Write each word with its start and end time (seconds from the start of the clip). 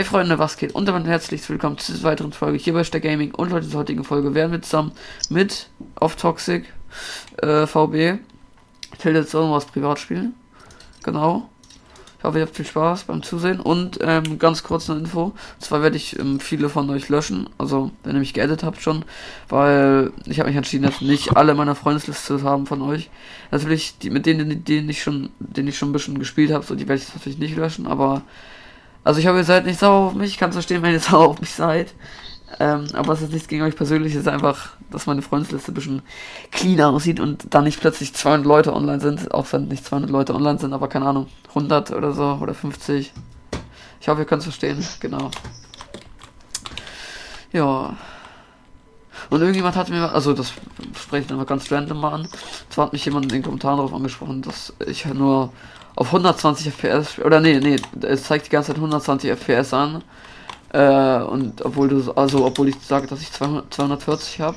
Hey 0.00 0.06
Freunde, 0.06 0.38
was 0.38 0.56
geht? 0.56 0.74
Und 0.74 0.88
damit 0.88 1.06
herzlich 1.06 1.46
willkommen 1.50 1.76
zu 1.76 1.92
dieser 1.92 2.04
weiteren 2.04 2.32
Folge 2.32 2.56
hier 2.56 2.72
bei 2.72 2.84
Stack 2.84 3.02
Gaming. 3.02 3.34
Und 3.34 3.52
heute 3.52 3.68
zur 3.68 3.80
heutigen 3.80 4.02
Folge 4.02 4.32
werden 4.32 4.50
wir 4.50 4.62
zusammen 4.62 4.92
mit 5.28 5.68
Off 5.96 6.16
Toxic 6.16 6.64
äh, 7.42 7.66
VB 7.66 8.18
Tilted 8.98 9.28
Zone 9.28 9.52
was 9.52 9.66
privat 9.66 9.98
spielen. 9.98 10.32
Genau. 11.02 11.50
Ich 12.16 12.24
hoffe, 12.24 12.38
ihr 12.38 12.46
habt 12.46 12.56
viel 12.56 12.64
Spaß 12.64 13.04
beim 13.04 13.22
Zusehen. 13.22 13.60
Und 13.60 13.98
ähm, 14.00 14.38
ganz 14.38 14.62
kurz 14.62 14.88
eine 14.88 15.00
Info. 15.00 15.34
Zwar 15.58 15.82
werde 15.82 15.98
ich 15.98 16.18
ähm, 16.18 16.40
viele 16.40 16.70
von 16.70 16.88
euch 16.88 17.10
löschen. 17.10 17.50
Also, 17.58 17.90
wenn 18.02 18.16
ihr 18.16 18.20
mich 18.20 18.32
geedit 18.32 18.62
habt 18.62 18.80
schon. 18.80 19.04
Weil 19.50 20.12
ich 20.24 20.38
habe 20.38 20.48
mich 20.48 20.56
entschieden, 20.56 20.84
jetzt 20.84 21.02
nicht 21.02 21.36
alle 21.36 21.54
meiner 21.54 21.74
Freundesliste 21.74 22.38
zu 22.38 22.42
haben 22.42 22.66
von 22.66 22.80
euch. 22.80 23.10
Natürlich, 23.50 23.98
die, 23.98 24.08
mit 24.08 24.24
denen, 24.24 24.64
denen 24.64 24.88
ich 24.88 25.02
schon, 25.02 25.28
denen 25.40 25.68
ich 25.68 25.76
schon 25.76 25.90
ein 25.90 25.92
bisschen 25.92 26.18
gespielt 26.18 26.52
habe, 26.52 26.64
so 26.64 26.74
die 26.74 26.88
werde 26.88 27.02
ich 27.02 27.14
natürlich 27.14 27.38
nicht 27.38 27.54
löschen. 27.54 27.86
Aber, 27.86 28.22
also 29.04 29.20
ich 29.20 29.26
hoffe, 29.26 29.38
ihr 29.38 29.44
seid 29.44 29.66
nicht 29.66 29.78
sauer 29.78 30.08
auf 30.08 30.14
mich. 30.14 30.30
Ich 30.30 30.38
kann 30.38 30.50
es 30.50 30.56
verstehen, 30.56 30.82
wenn 30.82 30.92
ihr 30.92 31.00
sauer 31.00 31.28
auf 31.28 31.40
mich 31.40 31.54
seid. 31.54 31.94
Ähm, 32.58 32.86
aber 32.94 33.12
es 33.12 33.22
ist 33.22 33.32
nichts 33.32 33.48
gegen 33.48 33.62
euch 33.62 33.76
persönlich, 33.76 34.12
es 34.14 34.22
ist 34.22 34.28
einfach, 34.28 34.70
dass 34.90 35.06
meine 35.06 35.22
Freundesliste 35.22 35.70
ein 35.70 35.74
bisschen 35.74 36.02
cleaner 36.50 36.88
aussieht 36.88 37.20
und 37.20 37.54
dann 37.54 37.64
nicht 37.64 37.80
plötzlich 37.80 38.12
200 38.12 38.44
Leute 38.44 38.74
online 38.74 39.00
sind, 39.00 39.32
auch 39.32 39.46
wenn 39.52 39.68
nicht 39.68 39.84
200 39.84 40.10
Leute 40.10 40.34
online 40.34 40.58
sind, 40.58 40.72
aber 40.72 40.88
keine 40.88 41.06
Ahnung, 41.06 41.28
100 41.50 41.92
oder 41.92 42.12
so 42.12 42.38
oder 42.40 42.52
50. 42.52 43.12
Ich 44.00 44.08
hoffe, 44.08 44.22
ihr 44.22 44.26
könnt 44.26 44.40
es 44.40 44.46
verstehen, 44.46 44.84
genau. 44.98 45.30
Ja. 47.52 47.96
Und 49.28 49.40
irgendjemand 49.40 49.76
hat 49.76 49.88
mir, 49.88 50.12
also 50.12 50.32
das 50.32 50.52
dann 51.10 51.36
mal 51.36 51.46
ganz 51.46 51.70
random 51.70 52.00
mal 52.00 52.12
an, 52.12 52.28
zwar 52.68 52.86
hat 52.86 52.92
mich 52.92 53.04
jemand 53.04 53.26
in 53.26 53.30
den 53.30 53.42
Kommentaren 53.42 53.76
darauf 53.76 53.94
angesprochen, 53.94 54.42
dass 54.42 54.72
ich 54.86 55.04
nur 55.06 55.52
auf 55.96 56.06
120 56.06 56.72
FPS, 56.72 57.18
oder 57.18 57.40
nee, 57.40 57.58
nee, 57.60 57.76
es 58.02 58.24
zeigt 58.24 58.46
die 58.46 58.50
ganze 58.50 58.68
Zeit 58.68 58.76
120 58.76 59.30
FPS 59.30 59.74
an 59.74 60.02
äh, 60.72 61.22
und 61.22 61.64
obwohl 61.64 61.88
du, 61.88 62.12
also 62.12 62.46
obwohl 62.46 62.68
ich 62.68 62.76
sage, 62.80 63.06
dass 63.06 63.20
ich 63.20 63.32
200, 63.32 63.72
240 63.74 64.40
habe. 64.40 64.56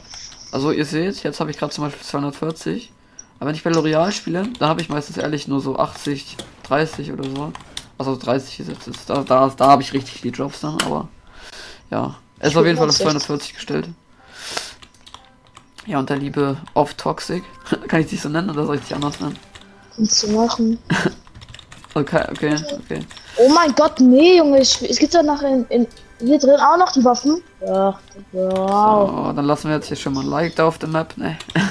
Also 0.52 0.72
ihr 0.72 0.86
seht, 0.86 1.24
jetzt 1.24 1.40
habe 1.40 1.50
ich 1.50 1.58
gerade 1.58 1.74
zum 1.74 1.86
Beispiel 1.86 2.06
240. 2.06 2.92
Aber 3.40 3.48
wenn 3.48 3.56
ich 3.56 3.64
bei 3.64 3.72
L'Oreal 3.72 4.12
spiele, 4.12 4.48
dann 4.60 4.70
habe 4.70 4.82
ich 4.82 4.90
meistens 4.90 5.18
ehrlich 5.18 5.48
nur 5.48 5.60
so 5.60 5.78
80, 5.78 6.38
30 6.64 7.12
oder 7.12 7.24
so. 7.24 7.52
Also 7.98 8.16
30 8.16 8.60
ist 8.60 8.70
jetzt, 8.70 9.10
da, 9.10 9.24
da, 9.24 9.52
da 9.56 9.68
habe 9.68 9.82
ich 9.82 9.94
richtig 9.94 10.22
die 10.22 10.30
Jobs 10.30 10.62
dann, 10.62 10.80
aber 10.82 11.08
ja. 11.90 12.16
Er 12.40 12.50
ist 12.50 12.58
auf 12.58 12.66
jeden 12.66 12.78
Fall 12.78 12.90
auf 12.90 12.96
240 12.96 13.54
gestellt. 13.54 13.90
Ja, 15.86 16.00
und 16.00 16.10
der 16.10 16.18
liebe 16.18 16.58
Off 16.74 16.94
Toxic. 16.94 17.44
Kann 17.88 18.02
ich 18.02 18.08
dich 18.08 18.22
so 18.22 18.30
nennen 18.30 18.50
oder 18.50 18.66
soll 18.66 18.78
ich 18.78 18.84
dich 18.84 18.96
anders 18.96 19.20
nennen? 19.20 19.38
Kannst 19.96 20.24
du 20.24 20.32
machen. 20.32 20.80
okay, 21.94 22.24
okay, 22.32 22.56
okay. 22.80 23.06
Oh 23.38 23.50
mein 23.50 23.74
Gott, 23.76 24.00
nee, 24.00 24.38
Junge, 24.38 24.62
ich, 24.62 24.82
es 24.90 24.98
gibt 24.98 25.14
ja 25.14 25.22
noch 25.22 25.42
in, 25.42 25.66
in, 25.66 25.88
hier 26.20 26.40
drin 26.40 26.60
auch 26.60 26.78
noch 26.78 26.92
die 26.92 27.04
Waffen. 27.04 27.44
Ja, 27.66 28.00
wow. 28.32 29.10
So, 29.10 29.34
dann 29.34 29.46
lassen 29.46 29.68
wir 29.68 29.76
jetzt 29.76 29.88
hier 29.88 29.98
schon 29.98 30.14
mal 30.14 30.22
ein 30.22 30.30
Like 30.30 30.56
da 30.56 30.68
auf 30.68 30.78
der 30.78 30.90
Map, 30.90 31.18
ne? 31.18 31.38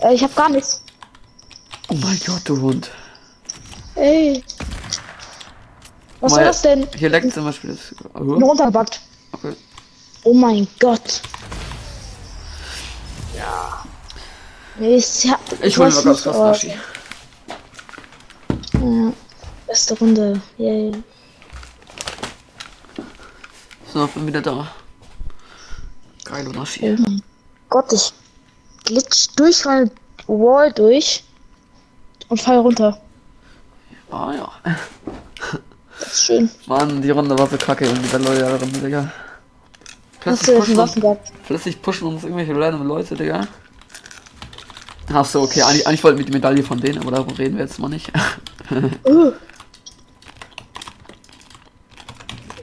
äh, 0.00 0.14
ich 0.14 0.22
hab 0.22 0.34
gar 0.34 0.48
nichts. 0.48 0.82
Oh 1.88 1.94
mein 1.94 2.18
Gott, 2.24 2.42
du 2.44 2.60
Hund. 2.60 2.90
Ey. 3.96 4.42
Was 6.20 6.32
Mal, 6.32 6.38
war 6.38 6.44
das 6.44 6.62
denn? 6.62 6.86
Hier 6.96 7.08
leckt 7.08 7.32
zum 7.32 7.44
Beispiel 7.44 7.70
das. 7.70 7.94
Bin 8.14 8.42
runtergebackt. 8.42 9.00
Okay. 9.32 9.54
Oh 10.24 10.34
mein 10.34 10.68
Gott. 10.78 11.22
Ja. 13.36 13.84
Ich, 14.78 15.24
ja, 15.24 15.38
Ich 15.62 15.78
hol 15.78 15.88
mir 15.88 16.02
ganz 16.02 16.22
kurz 16.22 16.36
Naschi. 16.36 16.74
Ja, 18.74 19.12
beste 19.66 19.98
Runde. 19.98 20.40
Yay. 20.58 20.92
So, 23.92 24.06
bin 24.08 24.26
wieder 24.26 24.42
da. 24.42 24.70
Geil, 26.24 26.44
Naschi. 26.44 26.96
Oh 26.98 27.02
mein 27.02 27.22
Gott, 27.68 27.92
ich 27.92 28.12
glitsch 28.84 29.28
durch 29.36 29.64
meine 29.64 29.90
Wall 30.26 30.72
durch 30.72 31.24
und 32.28 32.40
fall 32.40 32.58
runter. 32.58 33.00
Ah 34.10 34.32
ja. 34.34 34.52
Das 35.98 36.12
ist 36.14 36.24
schön. 36.24 36.50
Mann, 36.66 37.02
die 37.02 37.10
Runde 37.10 37.38
war 37.38 37.46
so 37.46 37.56
kacke 37.56 37.86
dieser 37.92 38.18
neue 38.18 38.58
Runde, 38.58 38.78
Digga. 38.78 39.12
Plötzlich 40.20 40.56
pushen, 40.56 41.24
plötzlich 41.46 41.82
uns 42.02 42.24
irgendwelche 42.24 42.54
random 42.54 42.86
Leute, 42.86 43.14
Digga. 43.16 43.46
Ach 45.12 45.24
so, 45.24 45.42
okay, 45.42 45.62
eigentlich, 45.62 45.86
eigentlich 45.86 46.04
wollten 46.04 46.18
wir 46.18 46.24
die 46.24 46.32
Medaille 46.32 46.62
von 46.62 46.80
denen, 46.80 46.98
aber 46.98 47.10
darüber 47.10 47.36
reden 47.36 47.56
wir 47.56 47.64
jetzt 47.64 47.78
mal 47.78 47.88
nicht. 47.88 48.10
Uh. 49.04 49.32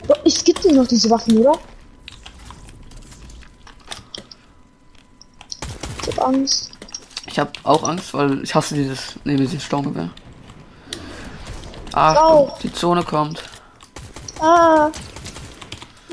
Oh, 0.08 0.14
Es 0.24 0.42
gibt 0.42 0.64
nicht 0.64 0.74
noch 0.76 0.88
diese 0.88 1.10
Waffen, 1.10 1.38
oder? 1.40 1.60
Ich 6.02 6.16
hab 6.16 6.28
Angst. 6.28 6.72
Ich 7.26 7.38
hab 7.38 7.58
auch 7.64 7.84
Angst, 7.84 8.14
weil 8.14 8.42
ich 8.42 8.56
hasse 8.56 8.76
dieses, 8.76 9.16
nee, 9.26 9.36
dieses 9.36 9.64
Sturmgewehr. 9.64 10.10
Ach, 11.92 12.16
Au. 12.16 12.58
die 12.64 12.72
Zone 12.72 13.04
kommt. 13.04 13.44
Ah. 14.40 14.90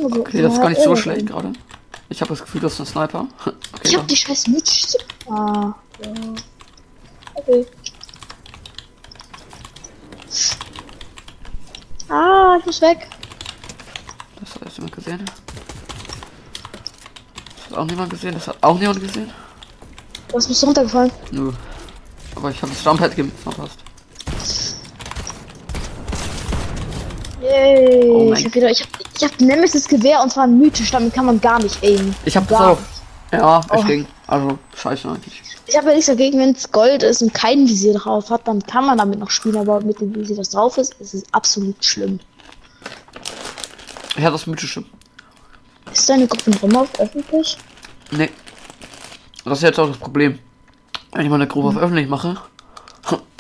Okay, 0.02 0.42
das 0.42 0.54
ist 0.54 0.60
gar 0.60 0.68
nicht 0.70 0.82
so 0.82 0.96
schlecht 0.96 1.26
gerade. 1.26 1.52
Ich 2.08 2.20
habe 2.20 2.28
das 2.30 2.42
Gefühl, 2.42 2.60
das 2.60 2.74
ist 2.74 2.80
ein 2.80 2.86
Sniper. 2.86 3.26
Okay, 3.74 3.88
Ich 3.88 3.94
hab 3.94 4.00
dann. 4.02 4.08
die 4.08 4.16
scheiß 4.16 4.46
Mütze. 4.48 4.98
Ah. 5.30 5.74
Ja. 6.02 6.10
Okay. 7.34 7.66
Ah, 12.08 12.56
ich 12.60 12.66
muss 12.66 12.80
weg. 12.80 13.08
Das 14.40 14.54
hat 14.54 14.62
erst 14.62 14.76
jemand 14.76 14.94
gesehen. 14.94 15.24
Das 17.56 17.70
hat 17.70 17.78
auch 17.78 17.86
niemand 17.86 18.10
gesehen. 18.10 18.34
Das 18.34 18.48
hat 18.48 18.56
auch 18.60 18.78
niemand 18.78 19.00
gesehen. 19.00 19.30
Was 20.32 20.46
bist 20.48 20.62
du 20.62 20.66
runtergefallen? 20.66 21.10
Nö. 21.30 21.52
Aber 22.36 22.50
ich 22.50 22.60
habe 22.62 22.72
das 22.72 23.14
ge- 23.14 23.30
verpasst. 23.42 23.78
Yay. 27.40 28.08
Oh 28.10 28.28
mein 28.30 28.38
ich 28.38 28.44
hab 28.46 28.54
wieder, 28.54 28.70
ich 28.70 28.82
hab, 28.82 28.88
ich 29.16 29.24
hab 29.24 29.40
Nemesis 29.40 29.86
Gewehr 29.88 30.22
und 30.22 30.30
zwar 30.32 30.46
mythisch, 30.46 30.90
damit 30.90 31.14
kann 31.14 31.26
man 31.26 31.40
gar 31.40 31.62
nicht 31.62 31.82
aimen. 31.82 32.14
Ich 32.24 32.36
habe 32.36 32.46
das 32.46 32.60
auch. 32.60 32.78
Ja, 33.32 33.60
ich 33.60 33.72
Oh. 33.72 33.84
ging. 33.84 34.06
Also, 34.26 34.58
scheiße 34.76 35.08
eigentlich. 35.08 35.42
Ich 35.66 35.76
habe 35.76 35.88
ja 35.88 35.94
nichts 35.94 36.06
dagegen, 36.06 36.38
wenn 36.38 36.50
es 36.52 36.70
Gold 36.70 37.02
ist 37.02 37.22
und 37.22 37.32
kein 37.34 37.66
Visier 37.68 37.94
drauf 37.94 38.30
hat, 38.30 38.46
dann 38.46 38.62
kann 38.64 38.86
man 38.86 38.98
damit 38.98 39.18
noch 39.18 39.30
spielen, 39.30 39.56
aber 39.56 39.80
mit 39.80 40.00
dem 40.00 40.14
Visier, 40.14 40.36
das 40.36 40.50
drauf 40.50 40.78
ist, 40.78 40.94
ist 41.00 41.14
es 41.14 41.24
absolut 41.32 41.82
schlimm. 41.84 42.20
Hatte 44.16 44.30
das 44.30 44.46
mythische. 44.46 44.84
Ist 45.92 46.08
deine 46.08 46.26
Gruppe 46.26 46.78
auf 46.78 47.00
öffentlich? 47.00 47.56
Nee. 48.10 48.30
Das 49.44 49.58
ist 49.58 49.62
jetzt 49.62 49.78
auch 49.78 49.88
das 49.88 49.98
Problem. 49.98 50.38
Wenn 51.12 51.24
ich 51.24 51.30
meine 51.30 51.46
Gruppe 51.46 51.68
auf 51.68 51.76
öffentlich 51.76 52.08
mache 52.08 52.36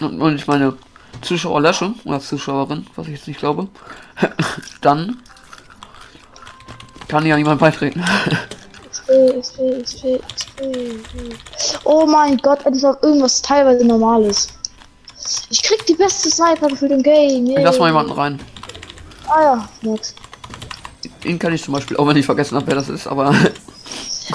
und 0.00 0.20
und 0.20 0.34
ich 0.36 0.46
meine 0.46 0.76
Zuschauer 1.22 1.60
lösche, 1.60 1.94
oder 2.04 2.20
Zuschauerin, 2.20 2.86
was 2.96 3.06
ich 3.06 3.14
jetzt 3.14 3.28
nicht 3.28 3.38
glaube, 3.40 3.68
dann 4.80 5.22
kann 7.08 7.26
ja 7.26 7.36
niemand 7.36 7.60
beitreten. 7.60 8.02
XP, 8.90 9.08
XP, 9.40 9.58
XP, 9.82 10.02
XP. 10.34 11.84
Oh 11.84 12.06
mein 12.06 12.36
Gott, 12.38 12.64
endlich 12.64 12.84
auch 12.86 13.02
irgendwas 13.02 13.42
teilweise 13.42 13.84
Normales. 13.84 14.48
Ich 15.50 15.62
krieg 15.62 15.84
die 15.86 15.94
beste 15.94 16.30
Sniper 16.30 16.68
für 16.76 16.88
den 16.88 17.02
Game. 17.02 17.46
Ich 17.46 17.62
lass 17.64 17.78
mal 17.78 17.88
jemanden 17.88 18.12
rein. 18.12 18.40
Ah 19.28 19.42
ja, 19.42 19.68
nix. 19.82 20.14
Ihn 21.24 21.38
kann 21.38 21.52
ich 21.54 21.62
zum 21.62 21.72
Beispiel, 21.74 21.96
auch 21.96 22.06
wenn 22.06 22.16
ich 22.16 22.26
vergessen 22.26 22.56
habe, 22.56 22.66
wer 22.66 22.74
das 22.74 22.88
ist, 22.88 23.06
aber 23.06 23.34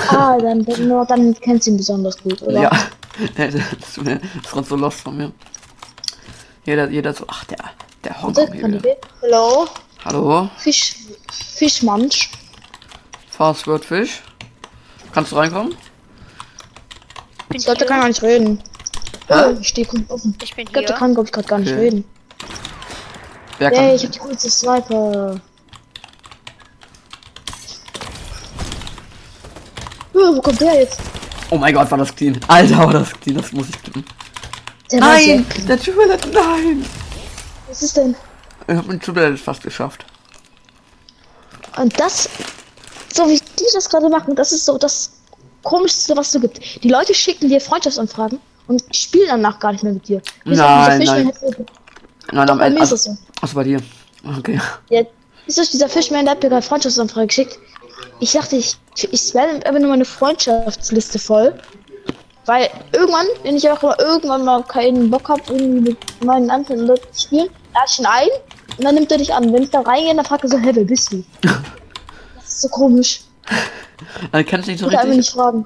Ah, 0.09 0.38
dann, 0.38 0.63
dann, 0.66 0.88
nur- 0.88 1.06
dann 1.06 1.34
kennst 1.40 1.68
du 1.68 1.72
ihn 1.72 1.78
besonders 1.78 2.18
gut, 2.18 2.41
oder? 2.44 2.62
ja. 2.62 2.69
das 3.38 3.53
ist 3.56 3.97
ist 3.97 4.69
so 4.69 4.75
lost 4.75 5.02
von 5.02 5.18
mir. 5.18 5.31
Jeder, 6.66 6.90
jeder 6.90 7.13
so, 7.13 7.25
ach 7.28 7.44
der, 7.46 7.58
der 8.03 8.22
Hongkong 8.22 8.53
hier? 8.53 8.97
Hallo? 9.22 9.68
Hallo, 10.05 10.49
Fisch, 10.58 10.96
Fischmansch. 11.55 12.32
Fastword 13.44 13.86
Fish. 13.86 14.22
Kannst 15.14 15.32
du 15.32 15.38
reinkommen? 15.38 15.74
Ich 17.53 17.64
glaube, 17.64 17.78
der 17.80 17.88
kann 17.88 18.02
gar 18.02 18.09
nicht 18.09 18.22
reden. 18.22 18.62
Hä? 19.30 19.34
Oh, 19.46 19.58
ich 19.62 19.70
stehe 19.70 19.88
komplett 19.88 20.09
offen. 20.12 20.36
Ich 20.44 20.53
bin 20.58 20.66
der 20.74 20.82
hier. 20.82 20.94
kann, 20.94 21.14
glaube 21.14 21.28
ich, 21.28 21.32
gerade 21.32 21.47
gar 21.47 21.59
nicht 21.59 21.72
Okay. 21.72 21.80
reden. 21.80 22.03
Wer 23.59 23.72
kann? 23.72 23.96
ich 23.96 24.03
habe 24.03 24.12
die 24.12 24.20
coolste 24.20 24.50
Sniper. 24.50 25.40
Uh, 30.14 30.36
wo 30.36 30.41
kommt 30.41 30.59
der 30.59 30.82
jetzt? 30.82 31.00
Oh 31.50 31.58
mein 31.58 31.74
Gott, 31.74 31.90
war 31.90 31.97
das 31.97 32.14
clean. 32.14 32.38
Alter, 32.50 32.78
war 32.78 32.91
das 32.91 33.14
clean, 33.22 33.38
das 33.38 33.53
muss 33.53 33.70
ich 33.70 33.82
klicken. 33.82 34.03
Der 34.91 35.00
war 35.00 35.14
Nein, 35.14 35.46
sehr- 35.56 35.66
der 35.66 35.78
Jubilat, 35.78 36.28
nein. 36.34 36.86
Was 37.70 37.84
ist 37.84 37.96
denn? 37.96 38.16
Ich 38.68 38.76
hab 38.76 38.86
den 38.86 39.00
Jubilat 39.00 39.40
fast 39.40 39.64
geschafft. 39.64 40.06
Und 41.78 41.97
das, 41.97 42.28
so 43.14 43.28
wie 43.28 43.38
die 43.40 43.66
das 43.73 43.90
gerade 43.90 44.09
machen, 44.09 44.35
das 44.35 44.52
ist 44.52 44.66
so 44.66 44.78
das 44.78 45.11
komischste, 45.64 46.16
was 46.16 46.34
es 46.34 46.41
gibt. 46.41 46.84
Die 46.84 46.90
Leute 46.90 47.14
schicken 47.14 47.50
dir 47.50 47.59
Freundschaftsanfragen 47.61 48.40
und 48.67 48.84
spielen 48.96 49.28
danach 49.29 49.59
gar 49.59 49.72
nicht 49.72 49.84
mehr 49.84 49.94
mit 49.94 50.08
dir. 50.08 50.17
Auf 50.17 50.23
Nein, 50.46 50.58
nein. 50.58 51.32
Fischmann- 51.34 51.66
Nein, 52.32 52.50
am 52.50 52.59
Ende. 52.61 52.82
Also, 52.82 52.96
so. 52.96 53.17
also 53.41 53.56
bei 53.56 53.64
dir. 53.64 53.82
Okay. 54.38 54.59
Ja, 54.90 55.02
ist 55.47 55.58
das 55.58 55.72
dieser 55.72 55.90
Fischman, 55.90 56.26
der 56.26 56.34
hat 56.35 56.44
mir 56.44 56.50
gerade 56.50 56.61
Freundschaftsanfrage 56.66 57.28
geschickt. 57.28 57.58
Ich 58.20 58.34
dachte, 58.34 58.56
ich, 58.58 58.78
ich 59.12 59.20
spam 59.22 59.50
einfach 59.50 59.79
nur 59.79 59.90
meine 59.90 60.05
Freundschaftsliste 60.05 61.17
voll. 61.20 61.53
Weil 62.46 62.70
irgendwann, 62.94 63.26
wenn 63.44 63.55
ich 63.58 63.70
auch 63.70 63.82
mal 63.82 63.96
irgendwann 64.00 64.44
mal 64.46 64.64
keinen 64.64 65.09
Bock 65.09 65.29
habe, 65.29 65.41
irgendwie 65.47 65.82
mit 65.91 65.97
meinen 66.23 66.50
anderen 66.50 66.88
Leuten 66.88 67.12
zu 67.14 67.22
spielen, 67.28 67.50
lade 67.73 67.85
ich 67.90 68.00
ihn 68.00 68.05
ein 68.05 68.28
und 68.78 68.84
dann 68.85 68.96
nimmt 68.96 69.12
er 69.12 69.17
dich 69.17 69.34
an. 69.34 69.52
Wenn 69.53 69.64
ich 69.64 69.70
da 69.70 69.82
reingehe, 69.82 70.16
dann 70.16 70.26
fragt 70.26 70.44
er 70.44 70.50
so, 70.50 70.58
hä, 70.58 70.72
wer 70.73 70.84
bist 70.84 71.12
du? 71.12 71.23
Das 72.59 72.66
ist 72.66 72.72
so 72.73 72.78
komisch. 72.78 73.22
Äh, 74.34 74.44
kannst 74.44 74.67
du 74.67 74.72
nicht 74.72 74.82
so 74.82 74.88
Ich 74.88 74.91
kann 74.91 75.00
einfach 75.00 75.17
richtig. 75.17 75.17
nicht 75.17 75.29
fragen. 75.32 75.66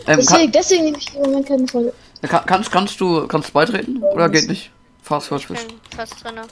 Ähm, 0.00 0.04
kann, 0.06 0.16
Deswegen, 0.18 0.52
deswegen 0.52 0.84
nehme 0.84 0.98
ich 0.98 1.14
im 1.14 1.22
Moment 1.22 1.46
keine 1.48 1.66
Folge. 1.68 1.92
kann, 2.20 2.44
kannst, 2.44 2.70
kannst 2.70 3.00
du 3.00 3.26
kannst 3.26 3.48
du 3.48 3.52
beitreten? 3.54 4.02
Oder 4.02 4.28
geht 4.28 4.46
nicht? 4.46 4.70
Fast 5.02 5.32
Ich 5.32 5.48
bist, 5.48 5.66
fast 5.96 6.22
drinne. 6.22 6.42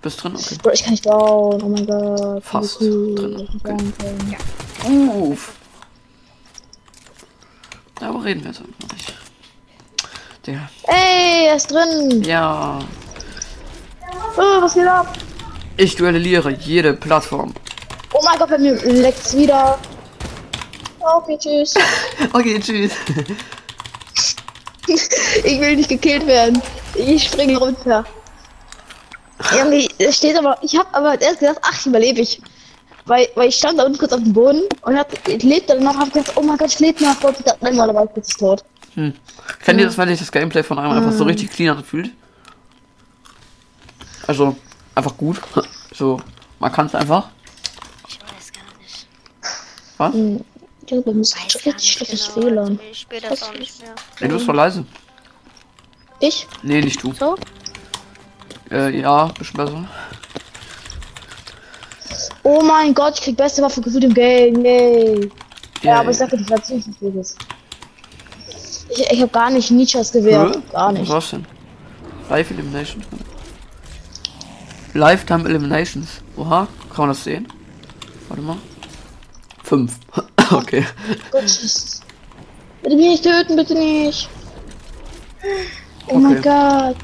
bist 0.00 0.24
drin? 0.24 0.34
Okay. 0.36 0.56
Bro, 0.62 0.70
ich 0.72 0.82
kann 0.82 0.92
nicht 0.92 1.04
bauen. 1.04 1.62
Oh 1.62 1.68
mein 1.68 1.86
Gott. 1.86 2.42
Fast 2.44 2.80
cool. 2.80 3.14
drin, 3.14 3.48
okay. 3.62 3.76
Danke. 4.82 5.10
Uff. 5.10 5.52
Ja, 8.00 8.08
aber 8.08 8.24
reden 8.24 8.40
wir 8.42 8.50
jetzt 8.52 8.60
noch 8.60 8.68
nicht. 8.94 9.14
Digga. 10.46 10.70
Ey, 10.84 11.46
er 11.48 11.56
ist 11.56 11.70
drin. 11.70 12.22
Ja. 12.22 12.78
Oh, 14.38 14.62
was 14.62 14.72
geht 14.72 14.86
ab? 14.86 15.12
Ich 15.76 15.94
duelliere 15.96 16.50
jede 16.52 16.94
Plattform. 16.94 17.52
Oh 18.12 18.20
mein 18.24 18.38
Gott, 18.38 18.50
bei 18.50 18.58
mir 18.58 18.74
leckt's 18.74 19.36
wieder. 19.36 19.78
Okay, 21.00 21.38
tschüss. 21.38 21.74
Okay, 22.32 22.60
tschüss. 22.60 22.92
Ich 25.44 25.60
will 25.60 25.76
nicht 25.76 25.88
gekillt 25.88 26.26
werden. 26.26 26.62
Ich 26.94 27.24
springe 27.24 27.58
runter. 27.58 28.04
Irgendwie, 29.52 29.88
es 29.98 30.16
steht 30.16 30.36
aber, 30.36 30.58
ich 30.62 30.76
habe 30.76 30.88
aber 30.92 31.20
erst 31.20 31.40
gedacht, 31.40 31.58
ach, 31.62 31.86
überlebe 31.86 32.20
ich. 32.20 32.40
Weil, 33.04 33.28
weil 33.36 33.48
ich 33.48 33.56
stand 33.56 33.78
da 33.78 33.84
unten 33.84 33.98
kurz 33.98 34.12
auf 34.12 34.22
dem 34.22 34.32
Boden 34.32 34.62
und 34.82 34.96
hat, 34.96 35.08
ich 35.28 35.42
lebte 35.42 35.74
dann 35.74 35.84
noch, 35.84 35.96
hab 35.96 36.12
gedacht, 36.12 36.32
oh 36.36 36.42
mein 36.42 36.58
Gott, 36.58 36.68
ich 36.68 36.78
lebe 36.80 37.02
noch. 37.02 37.22
Und 37.22 37.38
ich 37.38 37.46
nein, 37.60 37.76
mal, 37.76 37.86
da 37.86 37.94
war 37.94 38.04
ich 38.04 38.10
kurz 38.12 38.28
tot. 38.36 38.64
Hm. 38.94 39.14
Kennt 39.64 39.80
ihr 39.80 39.86
das, 39.86 39.96
wenn 39.96 40.08
sich 40.08 40.18
das 40.18 40.32
Gameplay 40.32 40.62
von 40.62 40.78
einem 40.78 40.92
einfach 40.92 41.12
so 41.12 41.24
richtig 41.24 41.50
clean 41.50 41.76
anfühlt? 41.76 42.10
Also, 44.26 44.56
einfach 44.94 45.16
gut. 45.16 45.40
So, 45.94 46.20
man 46.58 46.70
kann 46.70 46.86
es 46.86 46.94
einfach. 46.94 47.28
Ich 48.08 48.20
weiß 48.20 48.52
gar 48.52 48.78
nicht. 48.78 49.06
Was? 49.98 50.14
Hm. 50.14 50.44
Ich 50.86 50.92
mir 50.92 51.20
ist 51.20 51.36
Weiß 51.36 51.66
richtig 51.66 51.92
schlechtes 51.92 52.34
genau. 52.34 52.46
WLAN. 52.46 52.80
Ich 52.90 53.00
spiele 53.00 53.28
das 53.28 53.42
auch 53.42 53.52
nicht 53.52 53.82
mehr. 53.82 53.94
Nee, 54.20 54.28
du 54.28 54.34
bist 54.34 54.46
voll 54.46 54.56
leise. 54.56 54.86
Ich? 56.20 56.46
Nee, 56.62 56.80
nicht 56.80 57.02
du. 57.02 57.12
So? 57.12 57.36
Äh, 58.70 58.98
ja, 58.98 59.26
bisschen 59.26 59.56
besser. 59.56 59.88
Oh 62.42 62.62
mein 62.62 62.94
Gott, 62.94 63.14
ich 63.16 63.20
krieg 63.22 63.36
beste 63.36 63.60
Waffe 63.60 63.82
gefühlt 63.82 64.04
im 64.04 64.14
Game. 64.14 64.64
Yay. 64.64 65.30
Ja, 65.82 66.00
aber 66.00 66.10
ich 66.10 66.16
sag 66.16 66.30
dir, 66.30 66.38
die 66.38 66.44
Platzierung 66.44 66.80
ist 66.80 66.98
vieles. 66.98 67.36
Ich, 68.88 69.00
ich 69.10 69.20
habe 69.20 69.30
gar 69.30 69.50
nicht 69.50 69.70
Nietzsches 69.70 70.10
Gewehr. 70.10 70.50
Hä? 70.50 70.58
Gar 70.72 70.92
Was 70.92 70.98
nicht. 70.98 71.12
war's 71.12 71.30
denn? 71.30 71.46
Live 72.30 72.50
Eliminations. 72.50 73.04
Lifetime 74.94 75.46
Eliminations. 75.46 76.08
Oha, 76.36 76.66
kann 76.88 76.98
man 76.98 77.08
das 77.08 77.24
sehen? 77.24 77.46
Warte 78.28 78.42
mal. 78.42 78.56
Fünf. 79.68 79.98
okay. 80.50 80.82
Gott. 81.30 81.44
Bitte 82.82 82.96
mich 82.96 83.06
nicht 83.06 83.22
töten, 83.22 83.54
bitte 83.54 83.74
nicht. 83.74 84.30
Oh 86.06 86.18
mein 86.18 86.40
Gott. 86.40 86.96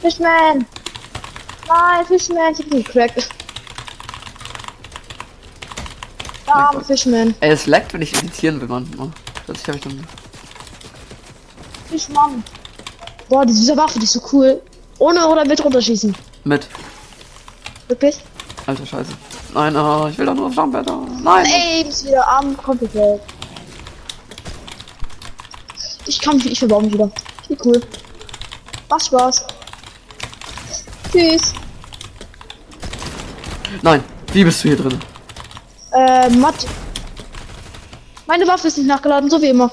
Fishman. 0.00 0.64
Nein, 1.66 2.06
Fishman. 2.06 2.52
Ich 2.52 2.58
hab 2.60 2.72
ihn 2.72 2.84
gecrackt. 2.84 3.28
Arme 6.46 6.84
Fishman. 6.84 7.34
Ey, 7.40 7.50
es 7.50 7.66
laggt, 7.66 7.92
wenn 7.92 8.02
ich 8.02 8.16
editieren 8.16 8.60
will 8.60 8.68
manchmal. 8.68 9.10
Das 9.48 9.66
habe 9.66 9.78
ich 9.78 9.82
dann. 9.82 10.06
Fishman. 11.88 12.44
Boah, 13.28 13.44
diese 13.44 13.76
Waffe, 13.76 13.98
die 13.98 14.04
ist 14.04 14.12
so 14.12 14.22
cool. 14.32 14.62
Ohne 15.00 15.26
oder 15.26 15.44
mit 15.44 15.64
runterschießen. 15.64 16.14
Mit. 16.44 16.68
Wirklich? 17.88 18.18
Alter 18.70 18.86
Scheiße. 18.86 19.12
Nein, 19.52 19.74
ah, 19.74 20.08
ich 20.08 20.16
will 20.16 20.26
doch 20.26 20.34
nur 20.34 20.46
auf 20.46 20.54
Jumpeter. 20.54 20.96
Nein. 21.24 21.44
Ey, 21.44 21.88
ist 21.88 22.06
wieder 22.06 22.24
Arm 22.24 22.56
komplett 22.56 22.94
weg. 22.94 23.20
Ich 26.06 26.20
kann 26.20 26.36
mich, 26.36 26.52
ich 26.52 26.58
verbaue 26.60 26.84
mich 26.84 26.92
wieder. 26.92 27.10
Wie 27.48 27.56
cool. 27.64 27.80
Macht 28.88 29.06
Spaß. 29.06 29.44
Tschüss. 31.10 31.52
Nein. 33.82 34.04
Wie 34.32 34.44
bist 34.44 34.62
du 34.62 34.68
hier 34.68 34.76
drin? 34.76 35.00
Äh, 35.92 36.30
Matt. 36.30 36.64
Meine 38.28 38.46
Waffe 38.46 38.68
ist 38.68 38.78
nicht 38.78 38.86
nachgeladen, 38.86 39.28
so 39.28 39.42
wie 39.42 39.48
immer. 39.48 39.72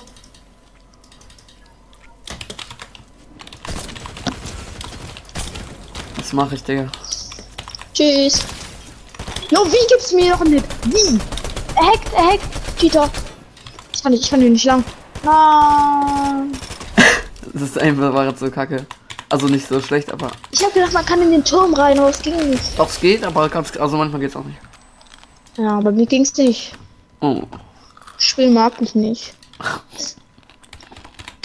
Was 6.15 6.33
mache 6.33 6.55
ich, 6.55 6.63
Digga? 6.63 6.87
Tschüss. 7.93 8.43
Jo, 9.49 9.65
wie 9.65 9.87
gibt's 9.87 10.11
mir 10.11 10.31
noch 10.31 10.41
einen 10.41 10.53
Hit? 10.53 10.65
Wie? 10.85 11.19
Er 11.75 11.87
hackt, 11.87 12.13
er 12.13 12.33
hackt. 12.33 12.79
Cheater. 12.79 13.09
Ich 13.93 14.03
kann 14.03 14.11
nicht, 14.11 14.23
ich 14.25 14.29
kann 14.29 14.41
hier 14.41 14.49
nicht 14.49 14.65
lang. 14.65 14.83
Nein. 15.23 16.51
Das 17.53 17.61
ist 17.61 17.79
einfach 17.79 18.13
war 18.13 18.25
jetzt 18.27 18.39
so 18.39 18.51
kacke. 18.51 18.85
Also 19.29 19.47
nicht 19.47 19.67
so 19.67 19.81
schlecht, 19.81 20.11
aber. 20.11 20.31
Ich 20.51 20.63
hab 20.63 20.73
gedacht, 20.73 20.93
man 20.93 21.05
kann 21.05 21.21
in 21.21 21.31
den 21.31 21.43
Turm 21.43 21.73
rein, 21.73 21.97
aber 21.97 22.09
es 22.09 22.21
ging 22.21 22.35
nicht. 22.49 22.77
Doch, 22.77 22.89
es 22.89 22.99
geht, 22.99 23.23
aber 23.23 23.49
ganz. 23.49 23.75
Also 23.77 23.97
manchmal 23.97 24.21
geht's 24.21 24.35
auch 24.35 24.43
nicht. 24.43 24.59
Ja, 25.57 25.79
bei 25.79 25.91
mir 25.91 26.05
ging's 26.05 26.35
nicht. 26.37 26.73
Oh. 27.21 27.41
Das 28.13 28.23
Spiel 28.23 28.51
mag 28.51 28.79
mich 28.79 28.93
nicht. 28.95 29.33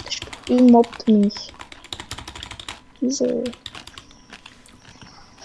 Das 0.03 0.13
Spiel 0.13 0.61
mobbt 0.61 1.07
mich. 1.07 1.33
Wieso? 2.99 3.43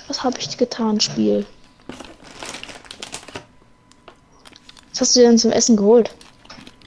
Was 0.09 0.23
habe 0.23 0.39
ich 0.39 0.57
getan, 0.59 1.01
Spiel? 1.01 1.47
Was 4.99 5.09
hast 5.09 5.17
du 5.17 5.21
denn 5.21 5.39
zum 5.39 5.53
Essen 5.53 5.77
geholt? 5.77 6.11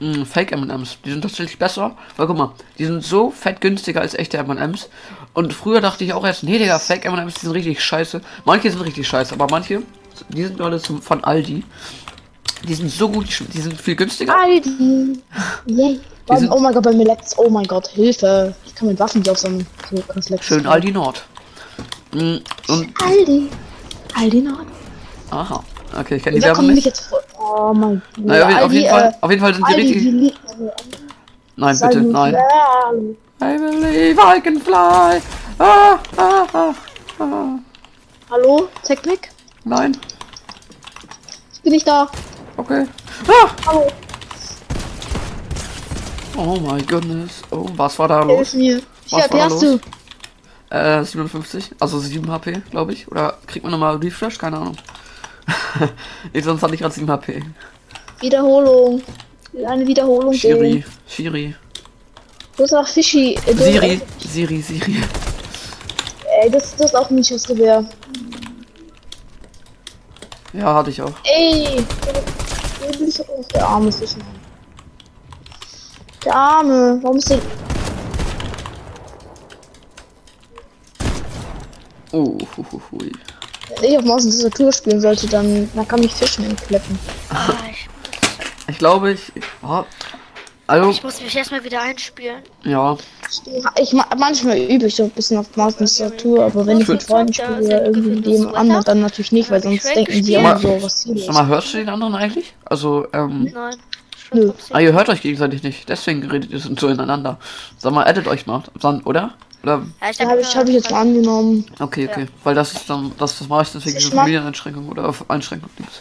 Mm, 0.00 0.24
Fake 0.24 0.52
M&M's, 0.52 0.98
die 1.04 1.10
sind 1.10 1.22
tatsächlich 1.22 1.58
besser, 1.58 1.96
weil 2.16 2.26
guck 2.26 2.36
mal, 2.36 2.52
die 2.78 2.84
sind 2.86 3.02
so 3.04 3.30
fett 3.30 3.60
günstiger 3.60 4.00
als 4.00 4.14
echte 4.14 4.36
M&M's. 4.38 4.88
Und 5.34 5.52
früher 5.54 5.80
dachte 5.80 6.04
ich 6.04 6.12
auch 6.12 6.24
erst, 6.24 6.42
nee, 6.42 6.58
Digga, 6.58 6.78
Fake 6.78 7.04
M&M's, 7.04 7.34
die 7.34 7.40
sind 7.40 7.52
richtig 7.52 7.82
scheiße. 7.82 8.20
Manche 8.44 8.70
sind 8.70 8.80
richtig 8.80 9.06
scheiße, 9.08 9.32
aber 9.34 9.46
manche, 9.50 9.82
die 10.28 10.42
sind 10.44 10.60
alle 10.60 10.80
zum, 10.80 11.00
von 11.00 11.22
Aldi. 11.24 11.64
Die 12.68 12.74
sind 12.74 12.90
so 12.90 13.08
gut, 13.08 13.26
die 13.54 13.60
sind 13.60 13.80
viel 13.80 13.96
günstiger. 13.96 14.36
Aldi! 14.38 15.18
Die 16.30 16.36
sind- 16.36 16.52
oh 16.52 16.60
mein 16.60 16.72
Gott, 16.72 16.84
bei 16.84 16.92
mir 16.92 17.04
leckt's. 17.04 17.36
Oh 17.36 17.50
mein 17.50 17.64
Gott, 17.66 17.88
Hilfe! 17.88 18.54
Ich 18.64 18.74
kann 18.76 18.86
mit 18.86 18.98
Waffen 19.00 19.18
nicht 19.22 19.28
auf 19.30 19.38
so 19.38 19.48
einem. 19.48 19.66
Schön 20.40 20.66
Aldi 20.68 20.92
Nord. 20.92 21.24
Mm, 22.12 22.36
Und, 22.68 22.94
Aldi! 23.02 23.48
Aldi 24.14 24.40
Nord. 24.42 24.66
aha, 25.30 25.64
okay, 25.98 26.16
ich 26.16 26.22
kenne 26.22 26.36
die 26.38 26.42
Werbung 26.42 26.66
nicht. 26.68 26.84
jetzt. 26.86 27.12
Oh 27.38 27.72
mein 27.74 28.02
Gott. 28.16 28.24
Naja, 28.24 28.58
auf, 28.58 28.64
auf 28.64 28.72
jeden 28.72 28.88
Fall, 28.88 29.14
auf 29.20 29.30
jeden 29.30 29.42
Fall 29.42 29.54
sind 29.54 29.68
die 29.68 29.74
richtig. 29.74 30.34
Nein, 31.56 31.78
bitte, 31.80 32.00
nein. 32.02 32.34
I 33.42 33.56
believe 33.58 34.18
I 34.20 34.40
can 34.40 34.60
fly. 34.60 35.20
Ah, 35.58 35.98
ah, 36.16 36.46
ah, 36.52 36.74
ah. 37.18 37.58
Hallo, 38.30 38.68
Technik? 38.82 39.30
Nein, 39.64 39.96
Ich 41.54 41.62
bin 41.62 41.72
nicht 41.72 41.86
da. 41.86 42.08
okay. 42.56 42.86
Ah. 43.28 43.48
Hallo, 43.66 43.86
Oh 46.36 46.56
my 46.60 46.80
goodness. 46.82 47.42
Oh, 47.50 47.66
was 47.76 47.98
war 47.98 48.08
da 48.08 48.24
hilf 48.24 48.38
los? 48.38 48.54
mir. 48.54 48.78
Wie 48.78 48.82
Was 49.12 49.24
viel 49.24 49.38
war 49.38 49.48
da 49.48 49.54
hast 49.54 49.62
du? 49.62 49.80
Äh, 50.70 51.04
57, 51.04 51.72
also 51.78 51.98
7 51.98 52.30
HP, 52.30 52.62
glaube 52.70 52.94
ich. 52.94 53.06
Oder 53.10 53.36
kriegt 53.46 53.62
man 53.64 53.72
nochmal 53.72 53.96
Refresh? 53.96 54.38
Keine 54.38 54.56
Ahnung. 54.56 54.76
nee, 56.32 56.40
sonst 56.40 56.62
hatte 56.62 56.74
ich 56.74 56.80
gerade 56.80 56.94
7 56.94 57.10
HP. 57.10 57.42
Wiederholung. 58.20 59.02
Eine 59.66 59.86
Wiederholung. 59.86 60.32
Shiri, 60.32 60.70
geben. 60.70 60.84
Shiri. 61.06 61.54
Du 62.56 62.62
hast 62.64 62.74
auch 62.74 62.86
Fischi. 62.86 63.34
Äh, 63.46 63.54
Siri, 63.54 64.00
Siri, 64.18 64.60
Siri. 64.62 65.02
Ey, 66.42 66.50
das, 66.50 66.74
das 66.76 66.86
ist 66.86 66.94
auch 66.94 67.10
nicht 67.10 67.30
das 67.30 67.44
Gewehr. 67.44 67.84
Ja, 70.52 70.74
hatte 70.74 70.90
ich 70.90 71.00
auch. 71.00 71.12
Ey! 71.24 71.84
Der 73.54 73.66
arme 73.66 73.90
Fischmann. 73.90 74.26
Der 76.24 76.34
arme. 76.34 76.98
Warum 77.02 77.16
ist 77.16 77.30
der. 77.30 77.38
Oh, 82.12 82.38
hu, 82.56 82.64
hu, 82.70 82.80
hui. 82.90 83.12
Wenn 83.80 83.90
ich 83.92 83.98
auf 83.98 84.04
Maus 84.04 84.24
und 84.24 84.30
Tastatur 84.32 84.72
spielen 84.72 85.00
sollte, 85.00 85.26
dann, 85.28 85.68
dann 85.74 85.88
kann 85.88 86.00
mich 86.00 86.12
Fischmann 86.12 86.54
kleppen. 86.56 86.98
Ah, 87.30 87.50
ich, 87.70 87.88
Ich 88.68 88.78
glaube, 88.78 89.12
ich. 89.12 89.32
Oh, 89.62 89.84
also, 90.68 90.90
ich 90.90 91.02
muss 91.02 91.20
mich 91.20 91.36
erstmal 91.36 91.62
wieder 91.64 91.82
einspielen. 91.82 92.36
ja. 92.64 92.96
Ich 93.80 93.92
ma- 93.94 94.06
manchmal 94.18 94.58
übe 94.58 94.86
ich 94.86 94.94
so 94.94 95.04
ein 95.04 95.10
bisschen 95.10 95.38
auf 95.38 95.56
Maustastatur, 95.56 96.44
aber 96.44 96.66
wenn 96.66 96.80
ich 96.80 96.88
mit 96.88 97.02
Freunden 97.02 97.32
spiele 97.32 97.62
oder 97.64 97.84
irgendwie 97.86 98.10
mit 98.10 98.26
dem 98.26 98.54
anderen, 98.54 98.84
dann 98.84 99.00
natürlich 99.00 99.32
nicht, 99.32 99.50
weil 99.50 99.62
sonst 99.62 99.84
denken 99.94 100.22
sie 100.22 100.34
immer 100.34 100.58
so, 100.58 100.82
was 100.82 101.00
sie 101.02 101.16
Sag 101.18 101.34
mal, 101.34 101.46
hörst 101.46 101.72
du 101.72 101.78
den 101.78 101.88
anderen 101.88 102.14
eigentlich? 102.14 102.54
Also, 102.66 103.06
ähm, 103.12 103.50
Nein. 103.52 103.76
Nö. 104.34 104.52
ah, 104.70 104.80
ihr 104.80 104.92
hört 104.92 105.08
euch 105.08 105.20
gegenseitig 105.22 105.62
nicht, 105.62 105.88
deswegen 105.88 106.24
redet 106.30 106.50
ihr 106.50 106.58
so 106.58 106.88
ineinander. 106.88 107.38
Sag 107.78 107.92
mal, 107.92 108.06
addet 108.06 108.28
euch 108.28 108.46
mal, 108.46 108.62
dann, 108.80 109.02
oder? 109.02 109.34
Oder? 109.62 109.82
Ja, 110.00 110.10
ich 110.10 110.18
Ja, 110.18 110.28
habe 110.28 110.40
ich, 110.40 110.56
hab 110.56 110.68
ich 110.68 110.74
jetzt 110.74 110.90
mal 110.90 111.00
angenommen. 111.02 111.64
Okay, 111.78 112.08
okay. 112.10 112.26
Weil 112.44 112.54
das 112.54 112.72
ist 112.72 112.88
dann, 112.90 113.12
das, 113.18 113.38
das 113.38 113.48
mache 113.48 113.62
ich 113.62 113.70
deswegen 113.72 114.02
mag- 114.08 114.24
Familieneinschränkung 114.24 114.88
oder 114.88 115.08
auf 115.08 115.28
Einschränkung 115.30 115.70
nichts. 115.78 116.00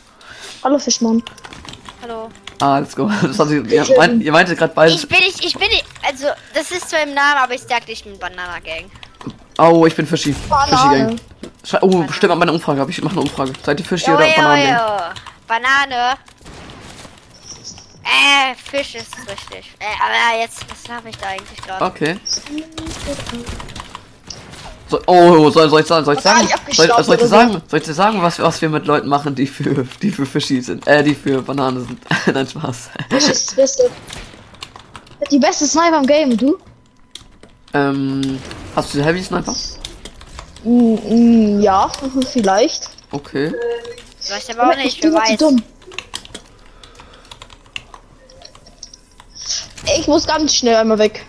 Hallo 0.63 0.77
Fischmann. 0.80 1.22
Hallo. 2.01 2.30
Ah, 2.60 2.80
let's 2.80 2.96
go. 2.96 3.10
Das 3.22 3.38
hat, 3.39 3.50
ihr, 3.50 3.65
ihr, 3.72 3.86
meint, 3.98 4.24
ihr 4.24 4.32
meintet 4.32 4.58
gerade 4.58 4.74
beides. 4.74 5.03
Ich 5.03 5.08
bin 5.08 5.20
nicht, 5.20 5.44
ich 5.46 5.53
bin 5.53 5.68
nicht, 5.70 5.86
also, 6.08 6.27
das 6.53 6.72
ist 6.72 6.89
zwar 6.89 7.01
im 7.03 7.13
Namen, 7.13 7.38
aber 7.44 7.53
ich 7.53 7.62
sag 7.62 7.88
nicht 7.88 8.06
mit 8.06 8.20
Banana 8.20 8.60
Gang. 8.60 8.86
Oh, 9.58 9.86
ich 9.86 9.96
bin 9.96 10.08
Fischi. 10.08 10.34
Fischi 10.34 10.50
Banane. 10.50 10.98
Gang. 11.08 11.20
Schrei- 11.63 11.80
Oh, 11.82 12.03
stimmt, 12.12 12.36
meine 12.38 12.51
Umfrage 12.53 12.80
habe 12.80 12.89
ich. 12.89 12.98
Ich 12.98 13.03
mache 13.03 13.13
eine 13.13 13.22
Umfrage. 13.22 13.53
Seid 13.63 13.80
ihr 13.80 13.86
Fischi 13.86 14.10
Jo, 14.10 14.15
oder 14.18 14.25
jo, 14.27 14.34
Bananen? 14.36 14.70
jo. 14.70 14.77
Banane. 15.48 16.18
Äh, 18.03 18.55
Fisch 18.55 18.96
ist 18.96 19.15
richtig. 19.20 19.72
Äh, 19.79 19.86
aber 20.03 20.41
jetzt, 20.41 20.60
was 20.70 20.93
habe 20.93 21.10
ich 21.10 21.17
da 21.17 21.27
eigentlich 21.27 21.62
gerade? 21.62 21.86
Okay. 21.86 22.17
So, 24.88 25.00
oh, 25.08 25.50
soll, 25.50 25.70
soll 25.70 25.81
ich 25.81 25.88
sagen, 25.88 26.03
soll 26.03 26.15
ich 26.15 26.22
sagen, 26.22 26.48
soll, 26.72 26.88
soll 27.03 27.15
ich 27.15 27.22
sagen, 27.22 27.62
soll 27.67 27.79
ich 27.79 27.86
dir 27.86 27.93
sagen, 27.93 28.22
was, 28.22 28.39
was 28.39 28.62
wir 28.62 28.70
mit 28.70 28.86
Leuten 28.88 29.08
machen, 29.08 29.36
die 29.36 29.48
für, 29.48 29.86
die 30.01 30.12
für 30.12 30.25
Fischi 30.25 30.62
sind, 30.62 30.86
äh, 30.88 31.03
die 31.03 31.15
für 31.15 31.41
Banane 31.41 31.81
sind. 31.81 32.00
Nein, 32.34 32.48
Spaß. 32.48 32.89
Fisch 33.10 33.27
ist 33.29 33.50
das 33.50 33.55
Beste. 33.55 33.89
Die 35.31 35.39
beste 35.39 35.67
Sniper 35.67 36.00
im 36.00 36.08
Game, 36.08 36.36
du? 36.38 36.58
ähm, 37.74 38.39
hast 38.75 38.93
du 38.93 39.03
Heavy 39.03 39.24
Sniper? 39.24 39.55
Mm, 40.63 40.96
mm, 40.96 41.62
ja, 41.62 41.89
vielleicht. 42.31 42.89
Okay. 43.12 43.53
Weiß 44.29 44.50
aber 44.50 44.70
auch 44.72 44.75
nicht, 44.75 44.96
ich 44.98 45.01
bin 45.01 45.13
wer 45.13 45.24
zu 45.24 45.31
weiß. 45.31 45.38
dumm. 45.39 45.63
Ich 49.98 50.00
muss 50.12 50.27
ganz 50.27 50.53
schnell 50.53 50.75
einmal 50.75 51.00
weg. 51.00 51.25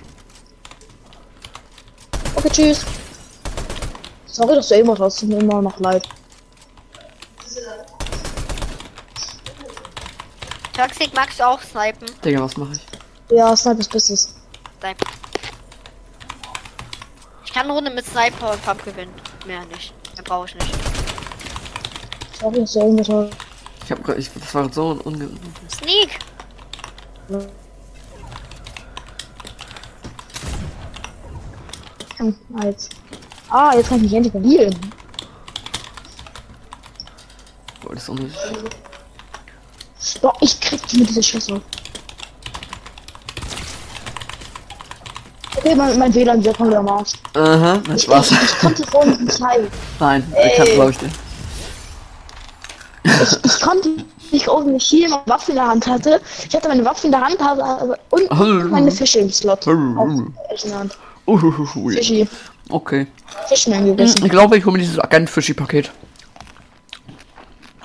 Okay, 2.35 2.51
tschüss. 2.51 2.85
Sorry, 4.27 4.57
dass 4.57 4.69
du 4.69 4.75
immer. 4.75 4.97
Tut 4.97 5.23
mir 5.29 5.39
immer 5.39 5.63
noch 5.63 5.79
leid. 5.79 6.09
Toxic 10.73 11.15
magst 11.15 11.39
du 11.39 11.47
auch 11.47 11.61
snipen? 11.63 12.09
Digga, 12.25 12.41
was 12.41 12.57
mache 12.57 12.73
ich? 12.73 13.37
Ja, 13.37 13.57
Sniper 13.57 13.79
ist 13.79 13.93
Bestes. 13.93 14.35
Snipen. 14.81 15.07
Ich 17.45 17.53
kann 17.53 17.65
eine 17.67 17.75
Runde 17.75 17.91
mit 17.93 18.05
Sniper 18.05 18.51
und 18.51 18.65
Pump 18.65 18.85
gewinnen. 18.85 19.15
Mehr 19.47 19.65
nicht. 19.67 19.95
Mehr 20.17 20.25
brauche 20.25 20.47
ich 20.49 20.55
nicht. 20.57 20.75
Sorry, 22.41 22.59
dass 22.97 23.07
du 23.07 23.15
hast. 23.15 23.37
Ich 23.85 23.93
hab 23.93 24.03
grad, 24.03 24.19
ich, 24.19 24.29
das 24.35 24.53
war 24.55 24.73
so 24.73 24.99
unge... 25.05 25.29
Sneak! 25.69 26.19
Hm, 27.29 27.49
ah, 32.57 32.65
jetzt. 32.65 32.91
Ah, 33.51 33.73
jetzt 33.75 33.89
kann 33.89 33.99
ich 33.99 34.05
mich 34.05 34.15
endlich 34.15 34.33
verlieren. 34.33 34.77
Boah, 37.83 37.95
das 37.95 38.03
ist 38.05 38.09
unnötig. 38.09 38.37
Boah, 40.21 40.35
ich 40.41 40.61
krieg 40.61 40.87
die 40.89 40.99
mit 40.99 41.09
dieser 41.09 41.23
Schüssel. 41.23 41.61
Okay, 45.57 45.75
mein, 45.75 45.99
mein 45.99 46.15
WLAN 46.15 46.43
komplett 46.43 46.75
am 46.75 46.89
Arsch. 46.89 47.13
Aha, 47.35 47.81
nein, 47.87 47.97
Ich, 47.97 48.03
Spaß. 48.03 48.31
ich, 48.33 48.43
ich 48.43 48.59
konnte 48.59 48.87
vorhin 48.87 49.25
nicht 49.25 49.33
zeigen. 49.33 49.69
Nein, 50.01 50.33
ich 50.45 50.57
kann, 50.57 50.67
Ey. 50.67 50.75
glaube 50.75 50.91
ich 50.91 50.99
dir. 50.99 51.11
Ich, 53.05 53.45
ich 53.45 53.61
konnte 53.61 53.89
nicht 54.33 54.47
groß, 54.47 54.67
wenn 54.67 54.77
ich 54.77 54.85
hier 54.85 55.09
meine 55.09 55.23
Waffe 55.27 55.53
in 55.53 55.57
der 55.57 55.69
Hand 55.69 55.87
hatte. 55.87 56.21
Ich 56.49 56.55
hatte 56.55 56.69
meine 56.69 56.85
Waffe 56.85 57.07
in 57.07 57.13
der 57.13 57.21
Hand 57.21 57.41
aber 57.41 57.97
und 58.11 58.71
meine 58.71 58.91
Fische 58.91 59.21
im 59.21 59.31
Slot. 59.31 59.67
Auf 59.69 59.69
in 59.69 60.35
der 60.65 60.79
Hand. 60.79 60.97
Uhuhui. 61.27 61.95
Fischi. 61.95 62.29
Okay. 62.69 63.07
Fischmann 63.49 63.85
gegessen. 63.87 64.25
Ich 64.25 64.31
glaube, 64.31 64.57
ich 64.57 64.65
hole 64.65 64.73
mir 64.73 64.79
dieses 64.79 64.99
Agent-Fischi-Paket. 64.99 65.91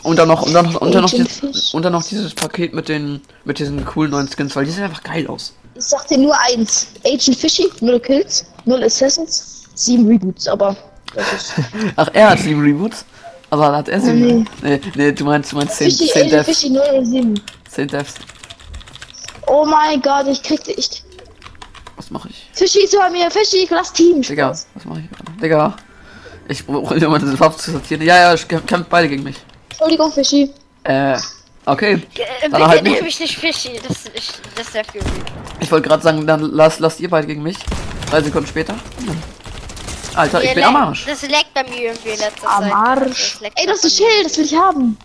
Und 0.04 0.18
dann 0.18 0.28
noch, 0.28 0.44
und 0.44 0.54
dann, 0.54 0.76
und 0.76 0.94
dann 0.94 1.02
noch, 1.02 1.10
dieses, 1.10 1.74
und 1.74 1.84
dann 1.84 1.92
noch 1.92 2.04
dieses 2.04 2.34
Paket 2.34 2.74
mit 2.74 2.88
den, 2.88 3.22
mit 3.44 3.60
diesen 3.60 3.84
coolen 3.84 4.12
neuen 4.12 4.30
Skins, 4.30 4.56
weil 4.56 4.66
die 4.66 4.72
sehen 4.72 4.86
einfach 4.86 5.04
geil 5.04 5.28
aus. 5.28 5.54
Ich 5.76 5.84
sag 5.84 6.08
dir 6.08 6.18
nur 6.18 6.36
eins. 6.40 6.88
Agent 7.06 7.38
Fishy, 7.38 7.70
0 7.82 8.00
Kills, 8.00 8.46
0 8.66 8.84
Assassins, 8.84 9.66
7 9.76 10.08
Reboots, 10.08 10.48
aber 10.48 10.76
das 11.14 11.34
ist. 11.34 11.54
Ach, 11.96 12.10
er 12.14 12.30
hat 12.32 12.40
sieben 12.40 12.62
Reboots. 12.62 13.06
Aber 13.50 13.76
hat 13.78 13.88
er 13.88 14.02
sieben? 14.02 14.48
Nee, 14.62 14.82
nee, 14.96 15.12
du 15.12 15.24
meinst, 15.24 15.52
du 15.52 15.56
meinst 15.56 15.76
zehn, 15.76 15.90
Fishy, 15.90 16.08
zehn 16.12 16.22
Agent 16.24 16.34
Deaths. 16.34 16.60
Fishy 16.60 16.70
0 16.70 17.06
7. 17.06 17.42
Zehn 17.70 17.88
Deaths. 17.88 18.16
Oh 19.48 19.66
mein 19.66 20.02
Gott, 20.02 20.28
ich 20.28 20.44
kriegte 20.44 20.72
ich. 20.72 21.04
Was 21.98 22.12
mache 22.12 22.30
ich? 22.30 22.48
Ist 22.62 22.96
bei 22.96 23.10
mir, 23.10 23.30
Fishy, 23.30 23.68
lass 23.70 23.92
Team. 23.92 24.22
Digga, 24.22 24.52
was 24.52 24.86
mache 24.86 25.02
ich? 25.02 25.42
Digga. 25.42 25.76
Ich 26.48 26.66
brauche 26.66 26.96
immer 26.96 27.20
diese 27.20 27.38
Waffe 27.40 27.58
zu 27.58 27.72
sortieren. 27.72 28.04
Ja, 28.04 28.18
ja, 28.18 28.34
ich 28.34 28.48
kämpfe 28.48 28.86
beide 28.90 29.10
gegen 29.10 29.24
mich. 29.24 29.36
Entschuldigung, 29.70 30.12
Fishy. 30.12 30.54
Äh, 30.84 31.18
okay. 31.66 31.94
Äh, 31.94 32.00
Dann 32.44 32.52
bitte 32.52 32.68
halt 32.68 32.84
nicht. 32.84 33.02
mich 33.02 33.20
nicht 33.20 33.38
Fischi, 33.38 33.80
das, 33.86 34.06
ich, 34.14 34.32
das 34.56 34.68
ist 34.68 34.74
sehr 34.74 34.86
viel. 34.86 35.02
Ich 35.60 35.72
wollte 35.72 35.90
gerade 35.90 36.04
sagen, 36.04 36.26
dann 36.26 36.42
lasst, 36.52 36.80
lasst 36.80 37.00
ihr 37.00 37.10
beide 37.10 37.28
gegen 37.28 37.44
mich. 37.44 37.58
Drei 38.10 38.22
Sekunden 38.22 38.48
später. 38.48 38.76
Alter, 40.16 40.44
ich 40.44 40.54
bin 40.54 40.64
am 40.64 40.76
Arsch. 40.76 41.06
Das 41.06 41.22
leckt 41.24 41.54
bei 41.54 41.64
mir 41.64 41.82
irgendwie 41.82 42.10
in 42.10 42.20
letzter 42.20 42.50
Am 42.50 42.64
Zeit. 42.64 42.74
Arsch. 42.74 43.40
leckt 43.42 43.60
Ey, 43.60 43.68
das 43.68 43.84
ist 43.84 44.00
ein. 44.00 44.06
Schild, 44.06 44.26
das 44.26 44.38
will 44.38 44.46
ich 44.46 44.56
haben. 44.56 44.98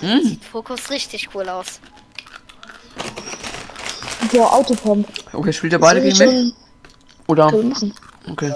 Hm. 0.00 0.40
Fokus 0.50 0.90
richtig 0.90 1.28
cool 1.34 1.48
aus. 1.48 1.80
Boah, 4.32 4.52
Autopump. 4.52 5.06
Okay, 5.32 5.52
spielt 5.52 5.72
ihr 5.72 5.78
beide 5.78 6.00
gegen 6.00 6.16
mich? 6.18 6.52
ich 6.52 6.54
Oder? 7.28 7.50
machen. 7.50 7.94
Okay. 8.30 8.52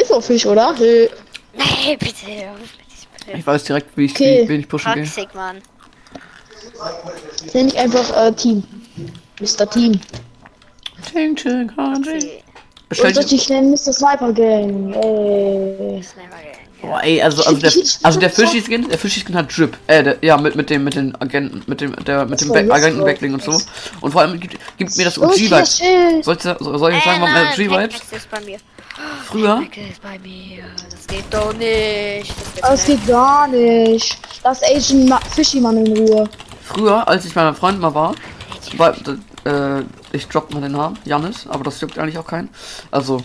Ist 0.00 0.10
doch 0.10 0.22
Fisch, 0.22 0.46
oder? 0.46 0.74
Äh, 0.80 1.08
Nee, 1.56 1.96
bitte. 1.96 2.50
auf 2.52 3.34
Ich 3.34 3.46
weiß 3.46 3.64
direkt, 3.64 3.96
wie 3.96 4.04
ich, 4.04 4.12
Okay. 4.12 4.44
wie, 4.44 4.48
wen 4.48 4.60
ich 4.60 4.68
pushen 4.68 4.92
gehe. 4.94 5.04
Toxic, 5.04 5.34
Mann. 5.34 5.58
Nenn 7.52 7.68
ich 7.68 7.78
einfach 7.78 8.16
äh, 8.16 8.32
Team. 8.32 8.62
Mr. 9.40 9.68
Team. 9.68 10.00
Okay. 11.08 11.28
Und 11.28 12.08
Bestellt 12.88 13.14
soll 13.14 13.24
ich 13.24 13.48
nennen 13.48 13.70
Mr. 13.70 13.92
Sniper 13.92 14.32
Gang. 14.32 14.92
Ey. 14.94 16.02
Sniper 16.02 16.30
Gang. 16.30 16.69
Boah, 16.82 17.02
ey, 17.02 17.20
also, 17.20 17.42
also 17.44 17.60
der, 17.60 17.72
also 18.02 18.20
der 18.20 18.30
Fischi-Skin, 18.30 18.88
der 18.88 18.98
Fischi-Skin 18.98 19.34
hat 19.36 19.56
Drip. 19.56 19.76
Äh, 19.86 20.02
der, 20.02 20.16
ja, 20.22 20.36
mit, 20.36 20.56
mit 20.56 20.70
dem, 20.70 20.84
mit 20.84 20.94
den 20.94 21.14
Agenten, 21.20 21.62
mit 21.66 21.80
dem, 21.80 21.94
der, 22.04 22.24
mit 22.26 22.40
dem 22.40 22.48
So, 22.48 22.54
Back 22.54 22.64
jetzt 22.66 22.74
Agenten-Backling 22.74 23.34
und 23.34 23.42
so. 23.42 23.60
Und 24.00 24.12
vor 24.12 24.22
allem 24.22 24.40
gibt, 24.40 24.56
gibt 24.78 24.96
mir 24.96 25.04
das 25.04 25.18
Oh, 25.18 25.26
OG-Vibes. 25.26 25.78
Schild. 25.78 26.24
Soll 26.24 26.36
ich, 26.36 26.42
soll 26.42 26.78
soll 26.78 26.92
ich 26.92 27.04
sagen, 27.04 27.20
warum 27.20 27.34
äh, 27.34 27.52
OG-Vibes? 27.52 28.00
Früher. 29.26 29.62
Das 30.90 31.06
geht 31.06 31.24
doch 31.30 31.52
nicht. 31.54 32.32
Das 32.60 32.84
geht 32.84 33.06
gar 33.06 33.46
nicht. 33.48 34.18
Lass 34.44 34.62
Agent 34.62 35.08
Ma 35.08 35.20
Fishy 35.34 35.60
Mann 35.60 35.84
in 35.84 35.96
Ruhe. 35.96 36.28
früher, 36.64 37.06
als 37.06 37.24
ich 37.24 37.34
bei 37.34 37.44
meinem 37.44 37.54
Freund 37.54 37.80
mal 37.80 37.94
war, 37.94 38.14
war 38.76 38.94
äh, 39.44 39.82
ich 40.12 40.28
droppe 40.28 40.54
mal 40.54 40.60
den 40.60 40.72
Namen, 40.72 40.98
Janis, 41.04 41.46
aber 41.48 41.64
das 41.64 41.80
juckt 41.80 41.98
eigentlich 41.98 42.18
auch 42.18 42.26
keinen. 42.26 42.48
Also, 42.90 43.18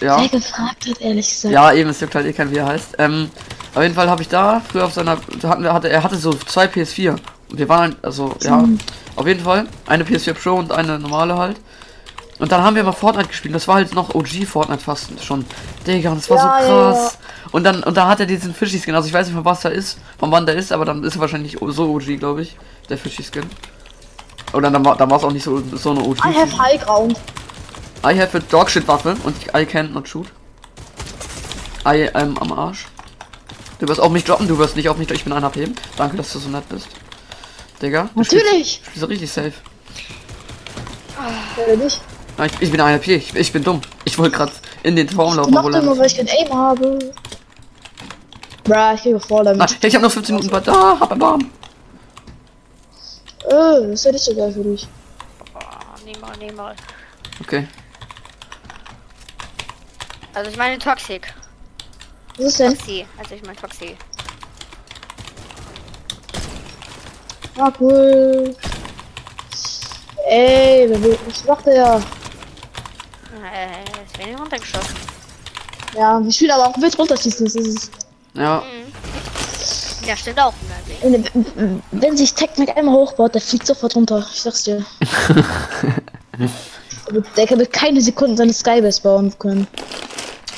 äh, 0.00 0.04
ja. 0.06 0.20
Wer 0.20 0.28
gefragt 0.28 0.86
hat, 0.88 1.00
ehrlich 1.00 1.28
gesagt. 1.28 1.54
Ja, 1.54 1.72
eben, 1.72 1.90
es 1.90 2.00
juckt 2.00 2.14
halt 2.14 2.26
eh 2.26 2.32
keinen, 2.32 2.50
wie 2.50 2.58
er 2.58 2.66
heißt. 2.66 2.96
Ähm, 2.98 3.30
auf 3.74 3.82
jeden 3.82 3.94
Fall 3.94 4.08
habe 4.08 4.22
ich 4.22 4.28
da 4.28 4.60
früher 4.60 4.84
auf 4.84 4.92
seiner, 4.92 5.18
hatten 5.42 5.62
wir, 5.62 5.72
hatte, 5.72 5.88
er 5.88 6.02
hatte 6.02 6.16
so 6.16 6.32
zwei 6.32 6.66
PS4. 6.66 7.16
Und 7.50 7.58
wir 7.58 7.68
waren, 7.68 7.96
also, 8.02 8.34
ja, 8.42 8.64
auf 9.16 9.26
jeden 9.26 9.40
Fall. 9.40 9.66
Eine 9.86 10.04
PS4 10.04 10.34
Pro 10.34 10.54
und 10.54 10.72
eine 10.72 10.98
normale 10.98 11.36
halt. 11.36 11.56
Und 12.38 12.52
dann 12.52 12.62
haben 12.62 12.76
wir 12.76 12.84
mal 12.84 12.92
Fortnite 12.92 13.28
gespielt. 13.28 13.54
Das 13.54 13.66
war 13.66 13.76
halt 13.76 13.94
noch 13.94 14.14
OG 14.14 14.46
Fortnite 14.46 14.82
fast 14.82 15.24
schon. 15.24 15.44
Digga, 15.86 16.14
das 16.14 16.30
war 16.30 16.36
Ja, 16.36 16.66
so 16.66 16.72
ja, 16.72 16.92
krass. 16.92 17.18
Und 17.50 17.64
dann, 17.64 17.82
und 17.82 17.96
da 17.96 18.06
hat 18.06 18.20
er 18.20 18.26
diesen 18.26 18.54
Fischi-Skin. 18.54 18.94
Also 18.94 19.08
ich 19.08 19.14
weiß 19.14 19.26
nicht, 19.26 19.34
von 19.34 19.44
was 19.44 19.64
er 19.64 19.72
ist, 19.72 19.98
von 20.18 20.30
wann 20.30 20.46
der 20.46 20.54
ist, 20.54 20.70
aber 20.70 20.84
dann 20.84 21.02
ist 21.02 21.16
er 21.16 21.20
wahrscheinlich 21.20 21.56
so 21.60 21.94
OG, 21.94 22.18
glaube 22.18 22.42
ich. 22.42 22.56
Der 22.88 22.98
Fischi-Skin. 22.98 23.44
Oder 24.52 24.70
dann 24.70 24.84
war 24.84 24.96
dann 24.96 25.10
war 25.10 25.18
es 25.18 25.24
auch 25.24 25.32
nicht 25.32 25.44
so, 25.44 25.62
so 25.76 25.90
eine 25.90 26.00
OG. 26.00 26.18
I 26.24 26.34
have 26.34 26.58
high 26.58 26.80
ground. 26.80 27.18
I 28.04 28.18
have 28.18 28.36
a 28.36 28.40
Dogshit 28.40 28.86
Waffe 28.88 29.16
und 29.24 29.34
I 29.56 29.64
can 29.66 29.92
not 29.92 30.08
shoot. 30.08 30.26
I 31.86 32.08
am 32.14 32.38
am 32.38 32.52
Arsch. 32.52 32.86
Du 33.78 33.86
wirst 33.88 34.00
auf 34.00 34.10
mich 34.10 34.24
droppen, 34.24 34.48
du 34.48 34.58
wirst 34.58 34.76
nicht 34.76 34.88
auf 34.88 34.96
mich, 34.96 35.10
ich 35.10 35.24
bin 35.24 35.32
ein 35.32 35.44
HP. 35.44 35.68
Danke, 35.96 36.16
dass 36.16 36.32
du 36.32 36.38
so 36.38 36.48
nett 36.48 36.68
bist. 36.68 36.88
Digga. 37.80 38.08
Natürlich. 38.14 38.82
Du 38.96 39.04
richtig 39.06 39.30
safe. 39.30 39.52
Oder 41.56 41.76
nicht? 41.76 42.00
Ich, 42.44 42.52
ich 42.60 42.70
bin 42.70 42.80
ein 42.80 42.94
HP, 42.94 43.16
ich, 43.16 43.34
ich 43.34 43.52
bin 43.52 43.64
dumm. 43.64 43.80
Ich 44.04 44.18
wollte 44.18 44.36
gerade 44.36 44.52
in 44.82 44.96
den 44.96 45.08
Turm 45.08 45.34
laufen, 45.34 45.52
doch 45.52 45.70
er 45.72 45.82
nur, 45.82 45.98
weil 45.98 46.06
ich 46.06 46.16
kein 46.16 46.28
Aim 46.28 46.52
habe. 46.54 46.98
Bruh, 48.64 48.94
ich 48.94 49.24
voll 49.24 49.40
Ah, 49.48 49.52
damit. 49.54 49.76
hey, 49.80 49.88
ich 49.88 49.94
habe 49.94 50.04
noch 50.04 50.12
15 50.12 50.36
Minuten. 50.36 50.70
Ah, 50.70 50.96
hab 51.00 51.12
einen 51.12 51.22
Arm. 51.22 51.50
Äh, 53.48 53.80
das 53.90 53.90
ist 53.92 54.04
ja 54.04 54.12
nicht 54.12 54.24
so 54.24 54.34
geil 54.34 54.52
für 54.52 54.62
dich. 54.62 54.86
Oh, 55.54 55.58
niemand. 56.04 56.36
Oh, 56.36 56.38
nee, 56.38 56.52
mal. 56.52 56.76
Okay. 57.40 57.66
Also 60.34 60.50
ich 60.50 60.56
meine 60.56 60.78
Toxic. 60.78 61.32
Was 62.36 62.46
ist 62.46 62.60
denn? 62.60 62.74
Toxi. 62.76 63.06
Also 63.18 63.34
ich 63.34 63.42
meine 63.42 63.56
Toxi. 63.56 63.96
Ah, 67.58 67.72
cool. 67.80 68.54
Ey, 70.28 70.88
was 71.26 71.44
macht 71.44 71.66
der? 71.66 72.02
Äh, 73.42 74.04
ist 74.04 74.18
wenig 74.18 74.38
runtergeschossen. 74.38 74.96
Ja, 75.96 76.20
ich 76.20 76.40
will 76.40 76.50
aber 76.50 76.66
auch 76.66 76.80
wild 76.80 76.98
runterschießen. 76.98 77.46
Das 77.46 77.54
ist 77.54 77.90
Ja. 78.34 78.60
Mhm. 78.60 80.06
Ja, 80.06 80.16
stimmt 80.16 80.38
auch. 80.40 80.52
Wenn, 81.02 81.82
wenn 81.92 82.16
sich 82.16 82.34
Tech-Mac 82.34 82.76
einmal 82.76 82.94
hochbaut, 82.94 83.34
der 83.34 83.40
fliegt 83.40 83.66
sofort 83.66 83.94
runter. 83.96 84.26
Ich 84.32 84.40
sag's 84.42 84.64
dir. 84.64 84.84
Aber 87.06 87.20
der 87.36 87.50
wird 87.58 87.72
keine 87.72 88.00
Sekunden 88.00 88.36
seine 88.36 88.52
Skybase 88.52 89.02
bauen 89.02 89.32
können. 89.38 89.66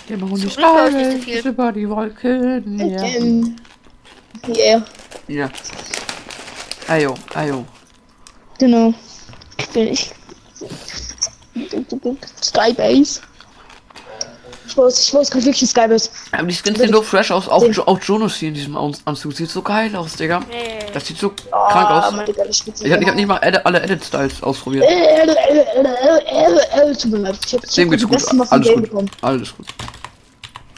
Geh 0.06 0.16
mal 0.16 0.28
runter. 0.28 0.48
Zum 0.48 0.56
Glück 0.56 0.66
brauche 0.66 0.88
ich 0.88 0.94
nicht 0.94 1.36
so 1.36 1.42
viel. 1.42 1.50
über 1.50 1.72
die 1.72 1.88
Wolken. 1.88 2.90
Ja. 2.90 3.02
Ähm, 3.02 3.56
yeah, 4.48 4.82
ja. 5.28 5.50
Ayo, 6.88 7.14
ayo. 7.34 7.64
genau. 8.58 8.92
Ich 9.58 9.74
will 9.74 9.88
ich. 9.88 10.10
Skybase. 12.42 13.20
Ich 14.70 14.76
weiß, 14.76 15.00
ich 15.08 15.12
weiß 15.14 15.30
gerade 15.32 15.44
wirklich 15.46 15.68
Skybase. 15.68 16.10
Aber 16.30 16.44
die 16.46 16.54
Skins 16.54 16.78
sehen 16.78 16.92
so 16.92 17.02
fresh 17.02 17.30
aus. 17.32 17.48
Auch, 17.48 17.64
Jo- 17.64 17.82
auch 17.86 17.98
Jonas 18.00 18.36
hier 18.36 18.48
in 18.50 18.54
diesem 18.54 18.76
An- 18.76 18.96
Anzug. 19.04 19.32
Sieht 19.32 19.50
so 19.50 19.62
geil 19.62 19.94
aus, 19.96 20.14
Digga. 20.14 20.42
Das 20.94 21.06
sieht 21.06 21.18
so 21.18 21.30
krank 21.50 21.90
aus. 21.90 22.14
geile 22.36 22.52
Spitze. 22.52 22.86
Ich 22.86 22.92
hab, 22.92 23.00
ich 23.00 23.08
hab 23.08 23.16
nicht 23.16 23.26
mal 23.26 23.38
Edit, 23.42 23.66
alle 23.66 23.80
Edit-Styles 23.82 24.42
ausprobiert. 24.44 24.84
Ich 24.84 24.90
ich 26.92 27.74
Dem 27.74 27.90
geht's 27.90 28.02
die 28.02 28.08
gut. 28.08 28.10
besten 28.12 28.38
Waffen 28.38 28.48
im 28.48 28.52
Alles 28.52 28.66
Game 28.68 28.74
gut. 28.80 28.90
bekommen. 28.90 29.10
Alles 29.22 29.56
gut. 29.56 29.66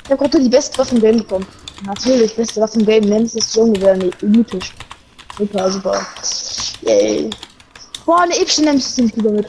Ich 0.05 0.11
hab 0.11 0.19
gerade 0.19 0.41
die 0.41 0.49
beste 0.49 0.79
Waffe 0.79 0.95
im 0.95 1.01
Game 1.03 1.19
bekommen. 1.19 1.47
Natürlich, 1.85 2.35
beste 2.35 2.61
Waffe 2.63 2.79
im 2.79 2.87
Game. 2.87 3.05
Nennst 3.05 3.37
es 3.37 3.55
Junge, 3.55 3.81
wäre 3.81 3.99
mythisch. 4.23 4.73
Super, 5.39 5.71
super. 5.71 6.07
Yay. 6.83 7.29
Boah, 8.07 8.23
eine 8.23 8.37
epische 8.41 8.63
nimmst 8.63 8.91
du 8.91 8.95
ziemlich 8.95 9.15
gut 9.15 9.27
damit. 9.27 9.47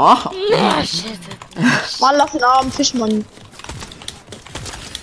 Aha. 0.00 0.30
Ah. 0.54 0.82
Mann, 2.00 2.14
lass 2.16 2.32
den 2.32 2.42
armen 2.42 2.72
Fischmann. 2.72 3.24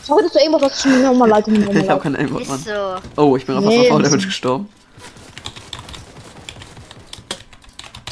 Schau, 0.08 0.20
dass 0.22 0.32
du 0.34 0.40
irgendwas 0.40 0.62
was 0.64 0.82
du 0.84 0.90
mir 0.90 1.00
nochmal 1.04 1.30
leid 1.30 1.48
Ich 1.74 1.90
hab 1.90 2.02
keine 2.02 2.18
Aimbot, 2.18 2.48
Mann. 2.48 2.60
so. 2.60 3.22
Oh, 3.22 3.36
ich 3.38 3.46
bin 3.46 3.58
einfach 3.58 3.70
Nee, 3.70 3.92
auf 3.92 4.02
Damage 4.02 4.26
gestorben. 4.26 4.68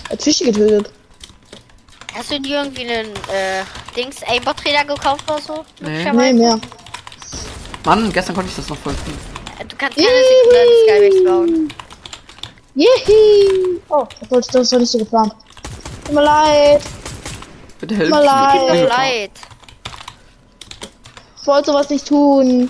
Hat 0.10 0.22
Fische 0.22 0.46
getötet. 0.46 0.92
Hast 2.14 2.32
du 2.32 2.40
dir 2.40 2.58
irgendwie 2.64 2.82
einen 2.88 3.10
äh, 3.34 3.64
Dings 3.96 4.18
Aimbot-Räder 4.28 4.86
gekauft 4.86 5.24
oder 5.30 5.42
so? 5.42 5.66
Nee. 5.82 5.90
Nee, 5.90 6.12
Möglicherweise? 6.12 6.34
mehr. 6.36 6.60
Mann, 7.86 8.14
gestern 8.14 8.36
konnte 8.36 8.50
ich 8.52 8.56
das 8.58 8.70
noch 8.70 8.78
voll 8.78 8.94
spielen. 8.94 9.18
Äh, 9.60 9.66
Du 9.66 9.76
kannst 9.76 9.98
keine 9.98 10.10
Sekunde 10.10 11.10
Skybase 11.10 11.24
bauen. 11.24 11.74
Yehi! 12.76 13.82
Oh, 13.90 14.06
das 14.30 14.72
war 14.72 14.80
nicht 14.80 14.92
so 14.92 14.98
geplant. 15.00 15.34
Tut 16.06 16.14
mir 16.14 16.22
leid. 16.22 16.82
Bitte 17.80 17.96
helf 17.96 18.10
Tut 18.10 18.20
mir 18.20 18.26
leid. 18.26 18.60
Tut 18.60 18.72
mir 18.72 18.88
leid. 18.88 19.32
Ich 21.42 21.48
wollte 21.48 21.72
sowas 21.72 21.90
nicht 21.90 22.08
tun. 22.08 22.70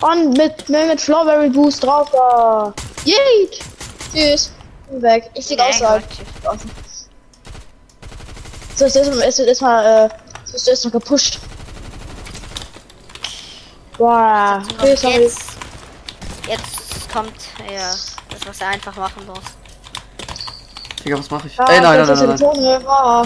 Und 0.00 0.36
mit, 0.36 0.68
mit, 0.68 0.88
mit 0.88 1.00
Strawberry 1.00 1.48
Boost 1.48 1.84
drauf 1.84 2.10
da. 2.10 2.74
Yay! 3.04 3.50
Tschüss. 4.12 4.52
Bin 4.90 5.02
weg. 5.02 5.30
Ich 5.34 5.46
flieg 5.46 5.58
Nee, 5.58 5.64
außerhalb. 5.64 6.04
So, 8.76 8.84
es 8.84 8.96
ist 8.96 9.08
es 9.08 9.38
wird 9.38 9.48
erstmal, 9.48 9.84
äh, 9.84 10.08
es 10.44 10.52
wird 10.52 10.68
erstmal 10.68 10.92
gepusht. 10.92 11.38
Boah. 13.96 14.62
Tschüss, 14.80 15.02
jetzt, 15.02 15.50
jetzt 16.48 17.12
kommt 17.12 17.32
ja, 17.72 17.90
das, 18.30 18.46
was 18.46 18.60
er 18.60 18.68
einfach 18.68 18.96
machen 18.96 19.24
muss. 19.26 19.61
Digga, 21.04 21.18
was 21.18 21.30
mach 21.30 21.44
ich? 21.44 21.56
Ja, 21.56 21.64
Ey, 21.68 21.80
nein, 21.80 21.98
nein, 21.98 22.06
nein, 22.06 22.16
nein, 22.18 22.28
nein. 22.28 22.38
Zone. 22.38 22.80
Ah. 22.86 23.24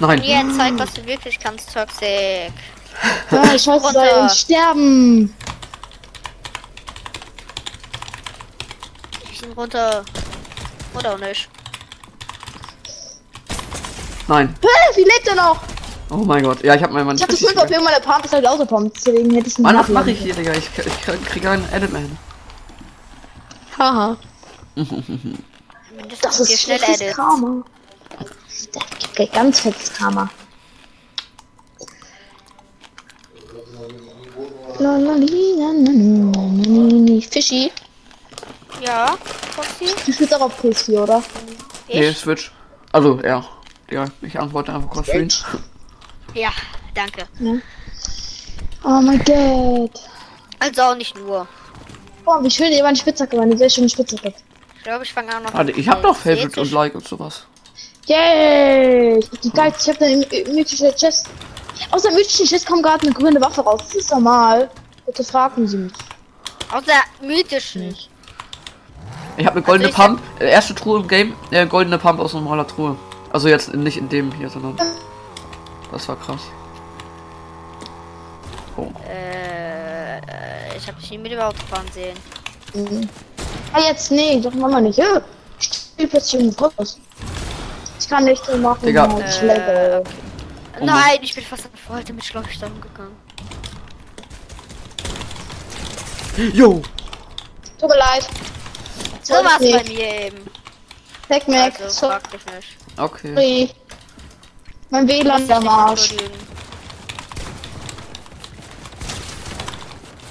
Nein. 0.00 0.22
Jetzt 0.22 0.56
zeig, 0.56 0.78
was 0.78 0.92
du 0.92 1.06
wirklich 1.06 1.38
kannst, 1.38 1.72
Toxic. 1.72 2.52
Ja, 3.30 3.54
ich 3.54 3.66
Runter. 3.68 3.90
sein. 3.92 4.30
Sterben. 4.30 5.36
Ich 9.32 9.40
bin 9.40 9.52
runter. 9.52 10.04
Oder 10.94 11.14
auch 11.14 11.18
nicht. 11.18 11.48
Nein. 14.26 14.54
Hä, 14.62 14.96
wie 14.96 15.02
lebt 15.02 15.28
er 15.28 15.34
noch? 15.34 15.60
Oh 16.10 16.16
mein 16.16 16.44
Gott. 16.44 16.62
Ja, 16.62 16.74
ich 16.74 16.82
hab 16.82 16.90
mein 16.92 17.06
Mann. 17.06 17.16
Ich 17.16 17.22
hatte 17.22 17.36
fünf 17.36 17.56
auf 17.56 17.70
jeden 17.70 17.82
Fall, 17.84 17.94
der 17.94 18.06
Pump 18.06 18.24
ist 18.24 18.32
halt 18.32 18.46
ausgepumpt, 18.46 18.96
deswegen 18.96 19.34
hätte 19.34 19.48
ich 19.48 19.58
ihn 19.58 19.62
Mann, 19.62 19.74
was 19.76 19.82
nachladen 19.88 19.94
mache 19.94 20.10
ich 20.10 20.18
hier, 20.20 20.34
Digga? 20.34 20.52
Ich, 20.52 20.68
ich 20.78 21.02
krieg- 21.02 21.24
krieg 21.26 21.46
einen 21.46 21.66
Edit-Man. 21.72 22.18
Haha. 23.78 24.16
Das 24.76 26.40
ist 26.40 26.60
schnell 26.60 26.80
edit. 26.82 27.14
Karma. 27.14 27.64
Das 28.18 29.30
ganz 29.32 29.60
fettes 29.60 29.92
Karma. 29.92 30.28
Lalali, 34.78 35.54
lalali. 35.58 37.22
Fischi, 37.22 37.70
Ja, 38.80 39.16
Toxi? 39.54 39.86
du 40.06 40.12
spielst 40.12 40.34
auch 40.34 40.40
auf 40.42 40.56
PC, 40.60 40.88
oder? 40.98 41.22
Nee, 41.88 42.08
Ich? 42.08 42.18
Switch. 42.18 42.52
Also, 42.92 43.20
ja. 43.22 43.44
Ja, 43.90 44.06
ich 44.22 44.38
antworte 44.38 44.72
einfach 44.74 44.90
kurz 44.90 45.06
für 45.08 45.20
ihn. 45.20 45.32
Ja, 46.34 46.50
danke. 46.94 47.26
Oh 48.84 49.00
mein 49.00 49.22
Gott. 49.24 50.00
Also 50.58 50.82
auch 50.82 50.96
nicht 50.96 51.16
nur. 51.18 51.46
Oh, 52.26 52.42
wie 52.42 52.50
schön, 52.50 52.72
ihr 52.72 52.82
meine 52.82 52.96
Spitzhacke, 52.96 53.36
meine 53.36 53.56
sehr 53.56 53.70
schöne 53.70 53.88
Spitzhacke. 53.88 54.32
Ich 54.76 54.82
glaube, 54.84 55.04
ich 55.04 55.12
fange 55.12 55.28
auch 55.36 55.40
noch 55.40 55.52
Warte, 55.54 55.66
mit 55.66 55.78
ich 55.78 55.88
hab 55.88 56.02
noch 56.02 56.16
äh, 56.26 56.36
Favorite 56.36 56.60
und 56.60 56.70
Like 56.72 56.94
und 56.94 57.06
sowas. 57.06 57.46
Yay! 58.06 59.18
Ich 59.18 59.40
die 59.40 59.50
geilste, 59.50 59.90
ich 59.90 59.96
hab 59.96 60.02
eine 60.02 60.16
my- 60.16 60.44
mythische 60.54 60.94
Chest. 60.94 61.26
Aus 61.90 62.02
der 62.02 62.12
mythischen 62.12 62.46
Chest 62.46 62.66
kommt 62.66 62.82
gerade 62.82 63.06
eine 63.06 63.14
grüne 63.14 63.40
Waffe 63.40 63.62
raus. 63.62 63.80
Das 63.84 63.94
ist 63.94 64.10
normal. 64.10 64.70
Bitte 65.06 65.24
fragen 65.24 65.66
Sie 65.66 65.76
mich. 65.78 65.92
Aus 66.72 66.82
der 66.84 67.26
mythischen. 67.26 67.94
Ich 69.36 69.46
habe 69.46 69.56
eine 69.56 69.62
goldene 69.62 69.88
Also 69.88 69.96
ich 69.96 70.04
hab- 70.08 70.16
Pump. 70.16 70.40
Äh, 70.40 70.50
erste 70.50 70.74
Truhe 70.74 71.00
im 71.00 71.08
Game. 71.08 71.34
Äh, 71.50 71.66
goldene 71.66 71.98
Pump 71.98 72.20
aus 72.20 72.32
normaler 72.34 72.66
Truhe. 72.66 72.96
Also 73.32 73.48
jetzt 73.48 73.74
nicht 73.74 73.96
in 73.96 74.08
dem 74.08 74.32
hier, 74.32 74.48
sondern. 74.50 74.76
Das 75.92 76.08
war 76.08 76.16
krass. 76.16 76.40
Oh. 78.76 78.90
Äh, 79.08 80.18
äh, 80.18 80.76
ich 80.76 80.86
habe 80.88 81.00
dich 81.00 81.10
nie 81.10 81.18
mit 81.18 81.32
dem 81.32 81.40
Auto 81.40 81.58
fahren 81.70 81.86
sehen. 81.92 82.16
Ah, 83.72 83.80
jetzt, 83.80 84.10
nee, 84.10 84.40
doch 84.40 84.52
Mama 84.54 84.80
nicht. 84.80 84.98
Ja. 84.98 85.20
Ich 85.60 85.66
spiel 85.66 86.08
plötzlich 86.08 86.42
im 86.42 86.56
Kurs. 86.56 86.98
Ich 88.00 88.08
kann 88.08 88.24
nicht 88.24 88.44
so 88.44 88.56
machen. 88.56 88.84
Digga. 88.84 89.08
wie 89.16 89.22
ich 89.22 89.40
lebe. 89.40 90.02
Oh 90.80 90.84
Nein, 90.84 91.18
ich 91.22 91.34
bin 91.34 91.44
fast 91.44 91.64
an 91.66 91.70
heute 91.88 92.12
mit 92.12 92.24
Schleuchtern 92.24 92.72
gegangen. 92.80 93.16
Yo! 96.52 96.82
Tut 97.78 97.88
mir 97.88 97.96
leid. 97.96 98.28
So 99.22 99.34
war's 99.34 99.58
bei 99.58 99.84
mir 99.84 100.26
eben. 100.26 100.50
Tech 101.28 101.46
Mac, 101.46 101.80
Also, 101.80 102.08
nicht. 102.08 102.98
Okay. 102.98 103.34
sorry. 103.34 103.70
Mein 104.94 105.08
WLAN 105.08 105.38
ich 105.38 105.42
ist 105.42 105.50
am 105.50 105.66
Arsch. 105.66 106.12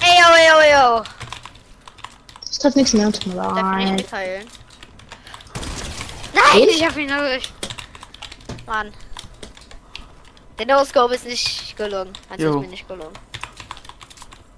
yo, 0.00 0.28
yo, 0.48 0.56
yo. 0.72 1.02
Ich 2.50 2.58
treffe 2.58 2.78
nichts 2.78 2.94
mehr. 2.94 3.12
Tut 3.12 3.26
mir 3.26 3.34
leid. 3.34 3.90
mitteilen? 3.90 4.48
Nein, 6.32 6.66
ich 6.66 6.82
hab 6.82 6.96
ihn 6.96 7.08
durch. 7.08 7.52
Mann. 8.64 8.90
Der 10.58 10.64
No-Scope 10.64 11.14
ist 11.14 11.26
nicht 11.26 11.76
gelungen. 11.76 12.14
Also 12.30 12.44
Jo. 12.46 12.54
ist 12.54 12.60
mir 12.62 12.68
nicht 12.68 12.88
gelungen. 12.88 13.18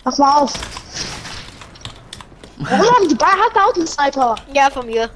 Mach 0.05 0.19
mal 0.19 0.43
auf. 0.43 0.53
Warum 2.59 2.95
haben 2.95 3.09
die 3.09 3.17
Ball 3.17 3.33
hat 3.33 3.57
da 3.57 3.65
auch 3.65 3.75
einen 3.75 3.89
Sniper? 3.89 4.37
Ja, 4.53 4.71
von 4.71 4.87
mir. 4.87 5.11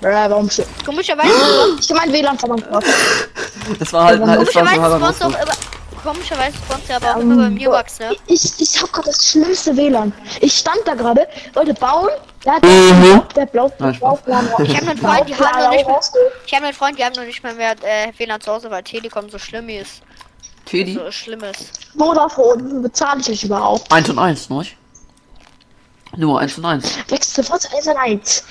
Bäh, 0.00 0.30
warum 0.30 0.48
shit? 0.50 0.66
Komischerweise, 0.84 1.28
Ich 1.80 1.90
mein 1.90 2.12
WLAN 2.12 2.38
was. 2.70 2.84
Das 3.78 3.92
war 3.92 4.04
halt, 4.06 4.20
halt 4.22 4.38
komischerweise 4.38 4.94
auch 4.94 4.98
Nostro. 4.98 5.28
immer, 5.28 5.38
komischerweise 6.02 6.56
spawnst 6.56 6.88
du 6.88 6.94
aber 6.96 7.16
auch 7.16 7.20
immer 7.20 7.36
bei 7.44 7.50
mir 7.50 7.70
Bugs, 7.70 7.98
ne? 7.98 8.16
Ich, 8.26 8.52
ich 8.58 8.80
hab 8.82 8.90
gerade 8.92 9.08
das 9.10 9.26
schlimmste 9.26 9.76
WLAN. 9.76 10.12
Ich 10.40 10.56
stand 10.56 10.78
da 10.86 10.94
gerade, 10.94 11.28
wollte 11.54 11.74
bauen 11.74 12.08
Mhm. 12.62 13.22
der 13.36 13.44
blau, 13.44 13.70
Nein, 13.78 13.90
der 13.90 13.94
Spaß. 13.98 14.22
Blauplan 14.22 14.46
raus- 14.46 14.60
Ich 14.64 14.74
hab 14.74 14.88
einen 14.88 14.96
Freund, 14.98 15.28
die 15.28 15.34
haben 15.36 15.62
noch 15.62 15.70
nicht 15.72 15.84
rausge- 15.86 16.16
Ich 16.46 16.54
habe 16.54 16.64
einen 16.64 16.74
Freund, 16.74 16.98
die 16.98 17.04
haben 17.04 17.12
noch 17.14 17.24
nicht 17.24 17.42
mal 17.42 17.54
mehr 17.54 17.72
äh, 17.82 18.10
WLAN 18.16 18.40
zu 18.40 18.50
Hause, 18.50 18.70
weil 18.70 18.82
Telekom 18.82 19.28
so 19.28 19.38
schlimm 19.38 19.68
ist. 19.68 20.00
Teddy? 20.64 20.94
So 20.94 21.10
schlimm 21.10 21.42
ist. 21.44 21.80
Vodafone 21.98 22.80
bezahle 22.80 23.20
ich 23.20 23.28
euch 23.28 23.44
überhaupt. 23.44 23.92
1 23.92 24.08
und 24.08 24.18
1, 24.18 24.48
ne? 24.48 24.62
Nur 26.16 26.40
1 26.40 26.56
und 26.56 26.64
1. 26.64 26.94
Wechsel 27.08 27.44
sofort 27.44 27.60
zu 27.60 27.76
1 27.76 27.86
und 27.88 27.96
1. 27.98 28.44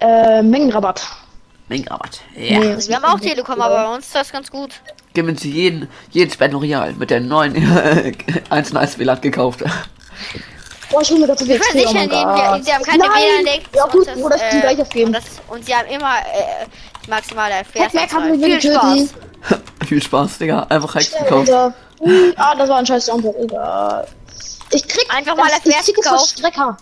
Äh, 0.00 0.42
Mengenrabatt. 0.42 1.02
Mengenrabatt. 1.68 2.20
Ja. 2.36 2.58
Nee, 2.58 2.76
wir 2.88 2.96
haben 2.96 3.04
auch 3.04 3.20
Telekom, 3.20 3.60
aber 3.60 3.84
bei 3.84 3.94
uns 3.94 4.06
ist 4.06 4.14
das 4.14 4.32
ganz 4.32 4.50
gut. 4.50 4.74
Gewinnen 5.14 5.36
Sie 5.36 5.50
jeden, 5.50 5.88
jeden 6.10 6.30
Spend 6.30 6.54
Real 6.60 6.92
mit 6.94 7.10
der 7.10 7.20
neuen 7.20 7.54
1 8.50 8.70
und 8.70 8.76
1 8.76 8.98
WLAN 8.98 9.20
gekauft. 9.20 9.62
Boah, 10.90 11.02
ich 11.02 11.10
hol 11.10 11.18
mir 11.18 11.26
so 11.36 11.44
viel 11.44 11.54
Ich 11.56 11.74
nicht, 11.74 11.86
oh 11.88 11.92
mein 11.92 12.10
sie, 12.10 12.72
haben 12.72 12.82
keine! 12.82 13.04
WLAN-Link. 13.04 13.62
Ja 13.74 13.86
gut, 13.86 14.08
und 14.08 14.20
Bruder, 14.20 14.36
ich 14.36 14.42
kann 14.42 14.60
gleich 14.60 14.78
und, 14.78 14.82
aufgeben. 14.82 15.12
das, 15.12 15.24
und 15.48 15.64
sie 15.64 15.74
haben 15.74 15.88
immer 15.88 16.16
äh, 16.18 17.08
maximale 17.08 17.54
FPS. 17.64 17.92
Viel 17.92 18.60
Spaß. 18.60 19.14
Viel 19.88 20.02
Spaß, 20.02 20.38
Digga. 20.38 20.66
Einfach 20.68 20.94
Hacks 20.94 21.12
gekauft. 21.16 21.50
Ah, 22.36 22.54
das 22.56 22.68
war 22.68 22.78
ein 22.78 22.86
scheiß 22.86 23.06
Jumper, 23.08 23.32
egal. 23.38 24.06
Ich 24.72 24.86
krieg 24.86 25.06
Einfach 25.14 25.36
mal 25.36 25.48
das, 25.48 25.58
FPS 25.60 25.88
ich 25.88 25.94
krieg 25.94 25.96
das 25.96 26.04
gekauft. 26.04 26.38
Strecker. 26.38 26.76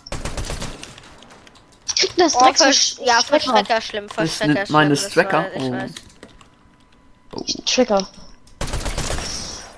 Das 2.17 2.35
Oh, 2.35 2.39
für 2.53 3.03
ja, 3.03 3.21
für 3.21 3.39
Strecker. 3.39 3.39
Strecker 3.57 3.81
schlimm. 3.81 4.09
Für 4.09 4.21
Das 4.21 4.35
Strecker 4.35 4.53
sind 4.53 4.67
schlimm. 4.67 4.73
meine 4.73 4.95
Strecker? 4.95 5.45
Oh. 5.55 5.71
weiß. 5.71 5.91
Strecker. 7.65 8.07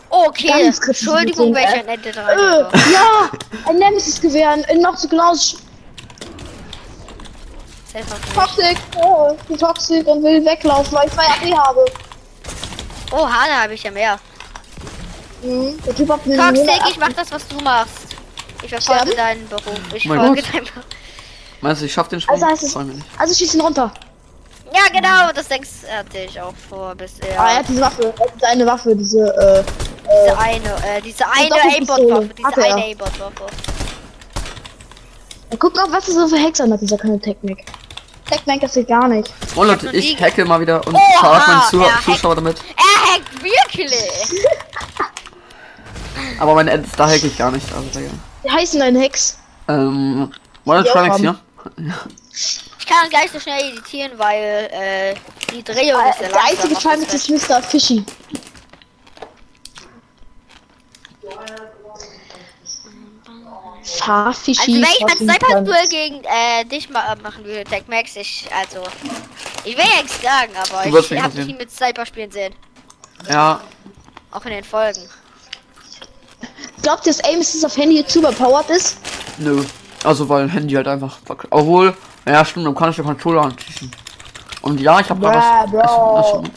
Okay, 0.09 0.65
Entschuldigung, 0.87 1.55
welcher 1.55 1.77
äh. 1.77 1.83
nette 1.83 2.09
Äh, 2.09 2.11
Dreieck. 2.11 2.73
ja, 2.93 3.31
ein 3.67 3.77
Nemesis-Gewehr, 3.77 4.57
noch 4.77 4.97
so 4.97 5.07
genauso 5.07 5.57
toxic. 8.33 8.77
Oh, 8.97 9.35
ich 9.37 9.43
bin 9.47 9.57
toxic 9.57 10.07
und 10.07 10.23
will 10.23 10.45
weglaufen, 10.45 10.93
weil 10.93 11.07
ich 11.07 11.13
zwei 11.13 11.23
AP 11.23 11.57
habe. 11.57 11.85
Oh, 13.11 13.27
Hane 13.27 13.61
habe 13.63 13.73
ich 13.73 13.83
ja 13.83 13.91
mehr. 13.91 14.19
Mhm, 15.41 15.77
der 15.85 15.95
Typ 15.95 16.09
hat 16.09 16.23
Toxic, 16.23 16.81
ich 16.89 16.97
mach 16.97 17.13
das, 17.13 17.31
was 17.31 17.47
du 17.47 17.55
machst. 17.61 17.91
Ich 18.63 18.69
verfolge 18.69 19.11
Sterben? 19.11 19.17
deinen 19.17 19.49
Beruf. 19.49 19.79
Ich 19.93 20.05
mein 20.05 20.19
folge 20.19 20.41
Gott. 20.41 20.53
deinem 20.53 20.65
Beruf. 20.65 20.85
Meinst 21.61 21.81
du, 21.81 21.85
ich 21.85 21.93
schaff 21.93 22.07
den 22.07 22.19
Sprung? 22.19 22.35
Also 22.35 22.47
heißt 22.47 22.63
es-. 22.63 22.75
Also 23.17 23.35
schieß 23.35 23.55
ihn 23.55 23.61
runter. 23.61 23.91
Ja, 24.73 24.87
genau, 24.91 25.31
das 25.33 25.47
denkst 25.49 25.69
hatte 25.93 26.19
ich 26.19 26.39
auch 26.39 26.53
vor, 26.69 26.95
bis 26.95 27.19
er 27.19 27.39
Ah, 27.39 27.51
er 27.51 27.57
hat 27.57 27.67
diese 27.67 27.81
Waffe, 27.81 28.03
er 28.03 28.25
hat 28.25 28.33
diese 28.35 28.47
eine 28.47 28.65
Waffe, 28.65 28.95
diese, 28.95 29.19
äh, 29.19 29.63
diese 30.05 30.37
eine, 30.37 30.69
äh, 30.85 31.01
diese 31.01 31.25
eine. 31.27 31.55
A-Bot-Waffe, 31.55 32.29
diese 32.37 32.63
eine 32.63 32.85
A-Bot-Waffe. 32.85 33.45
guckt 35.59 35.77
auch, 35.77 35.91
was 35.91 36.07
er 36.07 36.13
so 36.13 36.27
für 36.29 36.37
Hexern 36.41 36.71
hat, 36.71 36.79
dieser 36.79 36.97
keine 36.97 37.19
Technik. 37.19 37.65
Technik 38.29 38.63
ist 38.63 38.75
hier 38.75 38.85
gar 38.85 39.09
nicht. 39.09 39.33
Oh 39.55 39.65
Leute, 39.65 39.89
ich 39.91 40.19
hacke 40.21 40.45
mal 40.45 40.61
wieder 40.61 40.87
und 40.87 40.95
Oha, 40.95 41.19
verarsche 41.19 41.51
meinen 41.51 41.69
Zu 41.69 41.93
hackt. 41.93 42.05
Zuschauer 42.05 42.35
damit. 42.35 42.57
Er 42.77 43.13
hackt 43.13 43.43
wirklich! 43.43 44.41
Aber 46.39 46.55
meine 46.55 46.71
Ads, 46.71 46.91
da 46.95 47.07
hacke 47.09 47.27
ich 47.27 47.37
gar 47.37 47.51
nicht. 47.51 47.65
Also, 47.73 47.87
Digga. 47.89 48.09
Wie 48.43 48.49
heißen 48.49 48.79
deine 48.79 48.99
Hex? 48.99 49.37
Ähm, 49.67 50.31
Monotronics 50.63 51.17
hier. 51.17 51.35
Ich 52.79 52.85
kann 52.87 53.09
gleich 53.09 53.31
so 53.31 53.39
schnell 53.39 53.61
editieren, 53.73 54.17
weil 54.17 54.69
äh, 54.71 55.15
die 55.53 55.63
Drehung 55.63 56.01
ist 56.09 56.19
sehr 56.19 56.29
Der 56.29 56.43
einzige 56.43 56.73
langsam. 56.73 56.75
auf 56.75 56.81
Schwein 56.81 57.01
das 57.01 57.13
ist 57.29 57.49
Mr. 57.49 57.61
Fishy. 57.63 58.03
Fahrfishy. 63.83 64.59
Also 64.59 64.73
wenn 64.73 64.83
ich 64.83 65.01
mein 65.01 65.17
du 65.17 65.23
Sniper-Duell 65.25 65.75
kannst. 65.77 65.89
gegen 65.91 66.23
äh, 66.23 66.65
dich 66.65 66.89
ma 66.89 67.15
machen 67.21 67.43
würde, 67.45 67.63
Tech 67.63 67.83
Max, 67.87 68.15
ich, 68.15 68.47
also, 68.55 68.83
ich 69.63 69.77
will 69.77 69.85
ja 69.85 70.01
nichts 70.01 70.21
sagen, 70.21 70.51
aber 70.55 70.85
ich 70.85 71.09
mich 71.11 71.21
habe 71.21 71.35
dich 71.35 71.57
mit 71.57 71.71
Sniper 71.71 72.05
spielen 72.05 72.31
sehen. 72.31 72.53
Ja, 73.29 73.61
Auch 74.31 74.45
in 74.45 74.51
den 74.51 74.63
Folgen. 74.63 75.01
Glaubt 76.81 77.05
ihr, 77.05 77.13
dass 77.13 77.23
Aim 77.23 77.41
auf 77.63 77.77
Handy 77.77 77.97
jetzt 77.97 78.15
überpowered 78.15 78.69
ist? 78.69 78.97
nö. 79.37 79.63
Also, 80.03 80.27
weil 80.29 80.49
Handy 80.49 80.73
halt 80.73 80.87
einfach. 80.87 81.17
Obwohl, 81.49 81.95
ja, 82.25 82.43
stimmt, 82.43 82.65
dann 82.65 82.75
kann 82.75 82.89
ich 82.89 82.95
den 82.95 83.05
Controller 83.05 83.43
anschließen. 83.43 83.91
Und 84.61 84.79
ja, 84.79 84.99
ich 84.99 85.09
habe 85.09 85.19
Bruh, 85.19 85.29
gerade 85.29 85.71
was. 85.71 85.71
bro. 85.71 86.17
Das, 86.17 86.31
das. 86.31 86.51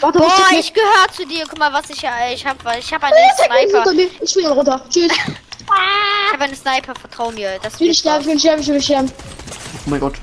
Warte, 0.00 0.18
Boah, 0.18 0.26
ist 0.50 0.58
ich 0.58 0.74
gehöre 0.74 1.08
zu 1.12 1.26
dir. 1.26 1.44
Guck 1.48 1.58
mal, 1.58 1.72
was 1.72 1.88
ich 1.90 2.02
äh, 2.02 2.34
ich 2.34 2.44
habe. 2.44 2.58
Ich 2.78 2.92
habe 2.92 3.06
einen 3.06 3.14
Technik 3.36 3.70
Sniper. 3.70 3.92
Ich 4.22 4.30
springe 4.30 4.50
runter. 4.50 4.80
Tschüss. 4.88 5.12
Ich 5.12 6.32
habe 6.32 6.44
einen 6.44 6.54
Sniper. 6.56 6.94
Vertrau 6.94 7.30
mir. 7.30 7.58
Das 7.62 7.74
Ich 7.74 7.80
will 7.80 7.88
nicht 7.88 8.00
sterben, 8.00 8.20
ich 8.22 8.26
will 8.26 8.38
sterben, 8.38 8.62
ich 8.62 8.68
will 8.68 8.82
sterben. 8.82 9.12
Oh 9.86 9.90
mein 9.90 10.00
Gott. 10.00 10.14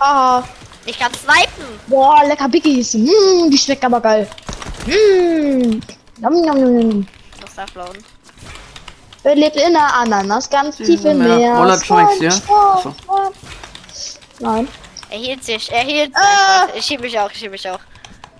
Ah. 0.00 0.42
Ich 0.88 0.98
kann 0.98 1.12
snipen. 1.12 1.78
Boah, 1.86 2.24
lecker 2.24 2.48
Biggies. 2.48 2.94
Mmm, 2.94 3.50
die 3.50 3.58
schmeckt 3.58 3.84
aber 3.84 4.00
geil. 4.00 4.26
Yum, 4.86 5.80
yum, 6.22 6.44
yum, 6.44 6.80
yum. 6.80 7.06
Das 7.42 7.54
darf 7.56 7.74
lauten. 7.74 8.02
Er 9.24 9.34
lebt 9.34 9.56
in 9.56 9.72
der 9.72 9.94
Ananas, 9.94 10.48
ganz 10.48 10.76
tief 10.76 11.04
im 11.04 11.18
Meer. 11.18 11.36
Meer. 11.36 11.54
Monotronics, 11.54 12.18
ja? 12.20 12.30
Achso. 12.30 12.94
Nein. 14.38 14.68
Er 15.10 15.18
hielt 15.18 15.44
sich. 15.44 15.70
Er 15.72 15.82
hielt 15.82 16.12
Ah. 16.14 16.66
sich. 16.68 16.76
Ich 16.80 16.86
hielt 16.86 17.00
mich 17.00 17.18
auch. 17.18 17.30
Ich 17.30 17.38
hielt 17.38 17.52
mich 17.52 17.68
auch. 17.68 17.80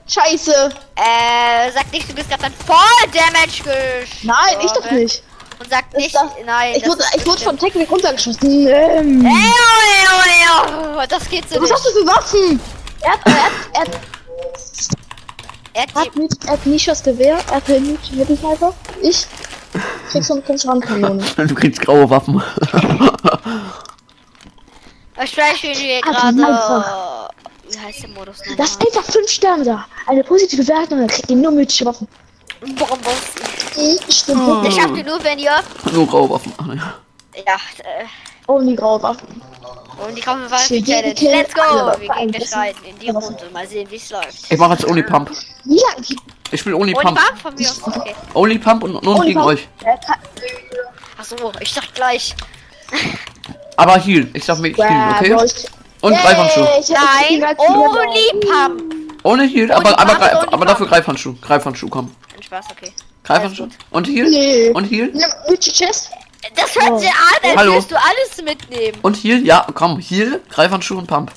Scheiße. 0.07 0.71
Äh, 0.97 1.71
sag 1.73 1.91
nicht, 1.93 2.09
du 2.09 2.15
bist 2.15 2.31
gerade 2.31 2.53
voll 2.67 3.11
Damage 3.13 3.63
gestorben. 3.63 4.07
Nein, 4.23 4.57
ich 4.65 4.73
doch 4.73 4.91
nicht. 4.91 5.23
Und 5.59 5.69
sag 5.71 5.93
nicht, 5.97 6.15
das- 6.15 6.23
nein. 6.47 6.75
Ich 6.77 6.87
wurde, 6.87 7.03
ich 7.17 7.27
wurde 7.27 7.43
von 7.43 7.59
Technik 7.59 7.91
runtergeschossen. 7.91 8.69
Ähm. 8.69 9.27
Ey, 9.27 9.33
oh, 10.07 10.71
oh, 10.71 10.99
oh, 11.03 11.07
das 11.09 11.29
geht 11.29 11.51
so 11.51 11.61
Was 11.61 11.73
hast 11.73 11.85
du 11.87 11.91
für 11.91 12.07
Waffen? 12.07 12.61
Er 13.01 13.13
hat, 13.13 13.21
er 13.27 13.33
hat, 13.33 13.53
er 13.75 13.81
hat, 13.81 13.89
Er 15.75 15.85
er 15.95 16.01
hat, 16.01 16.17
nicht, 16.17 16.45
er 16.45 16.53
hat 16.53 16.67
nicht 16.67 16.89
das 16.89 17.03
Gewehr, 17.03 17.39
er 17.51 17.57
hat 17.57 17.69
Mittelschneifer. 17.69 18.73
Ich 19.03 19.27
krieg 20.09 20.25
so 20.25 20.35
eine 20.71 20.81
Kanone. 20.81 21.25
Du 21.37 21.55
kriegst 21.55 21.81
graue 21.81 22.09
Waffen. 22.11 22.43
Ich 25.23 25.31
spreche 25.31 25.69
hier 25.69 26.01
Also 26.07 26.21
gerade. 26.21 26.47
einfach. 26.47 27.29
Wie 27.69 27.79
heißt 27.79 28.03
der 28.03 28.09
Modus 28.11 28.39
nochmal? 28.39 28.55
Lass 28.59 28.79
einfach 28.81 29.05
fünf 29.05 29.29
Sterne 29.29 29.65
da. 29.65 29.85
Eine 30.07 30.23
positive 30.23 30.63
Bewertung, 30.63 30.99
dann 30.99 31.09
kriegt 31.09 31.29
ihr 31.31 31.37
nur 31.37 31.51
mythische 31.51 31.85
Waffen. 31.87 32.07
Bombos. 32.61 33.35
Mhm, 33.77 34.13
Stimmt. 34.13 34.41
Oh. 34.47 34.63
Ich 34.67 34.81
hab 34.81 34.95
die 34.95 35.03
nur, 35.03 35.23
wenn 35.25 35.39
ihr. 35.39 35.53
Nur 35.93 36.07
graue 36.07 36.31
Waffen. 36.31 36.53
Ach, 36.59 36.67
nee. 36.67 36.81
Ja, 37.47 37.55
äh, 37.79 38.65
die 38.65 38.77
graue 38.77 39.03
Waffen. 39.03 39.43
und 40.07 40.17
die 40.17 40.21
kommen 40.21 40.43
wir 40.49 40.51
Wir 40.51 40.85
Challenge. 40.85 41.15
Let's 41.37 41.55
go! 41.55 41.61
alle, 41.63 41.93
Wir 42.01 42.09
gehen 42.09 42.11
alle. 42.11 42.31
geschreiten 42.33 42.85
in 42.85 42.99
die 42.99 43.11
Runde. 43.11 43.51
Mal 43.53 43.67
sehen, 43.67 43.89
wie 43.91 43.97
es 43.97 44.11
läuft. 44.11 44.51
Ich 44.51 44.59
mache 44.59 44.73
jetzt 44.75 44.87
Only 44.87 45.03
Pump. 45.03 45.31
Wie 45.65 45.77
lange? 45.79 46.07
Ich 46.51 46.61
spiele 46.61 46.77
Only 46.77 46.95
Oh, 46.97 47.01
Pump. 47.01 47.19
Farbe 47.19 47.37
von 47.39 47.55
mir 47.55 47.69
aus. 47.69 47.83
Okay. 47.83 48.15
Only 48.35 48.59
Pump 48.59 48.83
und 48.83 49.03
nur 49.03 49.17
Oh, 49.17 49.21
gegen 49.21 49.39
euch. 49.41 49.69
Achso, 51.19 51.53
ich 51.61 51.75
dachte 51.75 51.93
gleich. 51.95 52.35
Aber 53.77 53.97
heal. 53.99 54.29
Ich 54.35 54.47
darf 54.47 54.59
mich 54.59 54.77
healen, 54.77 55.15
okay? 55.17 55.37
ich- 55.45 55.67
Und 56.01 56.13
Yay, 56.13 56.23
Greifhandschuh. 56.23 56.61
ich- 56.81 56.81
ich 56.81 56.87
bin 57.31 57.41
Nein, 57.41 57.57
Only. 57.59 58.47
Pump. 58.47 58.95
Ohne 59.25 59.43
Heal, 59.45 59.71
Only 59.71 59.73
aber, 59.75 59.99
aber, 59.99 60.15
Pump, 60.15 60.23
aber 60.33 60.51
Pump. 60.51 60.67
dafür 60.67 60.87
Greifhandschuh. 60.87 61.35
Greifhandschuh, 61.43 61.89
komm. 61.89 62.15
Ein 62.37 62.43
Spaß, 62.43 62.67
okay. 62.71 62.93
Greifhandschuh. 63.25 63.69
Und 63.91 64.07
Heal. 64.07 64.31
Nee. 64.31 64.71
Und 64.71 64.85
Heal. 64.85 65.11
Das 66.55 66.75
hört 66.77 66.93
Oh. 66.93 66.99
sich 66.99 67.11
an, 67.11 67.15
als 67.43 67.57
Hallo. 67.57 67.73
würdest 67.73 67.91
du 67.91 67.97
alles 67.97 68.43
mitnehmen. 68.45 68.97
Und 69.03 69.17
Heal. 69.17 69.45
Ja, 69.45 69.67
komm. 69.75 69.99
Heal, 69.99 70.41
Greifhandschuh 70.49 70.97
und 70.99 71.07
Pump. 71.09 71.33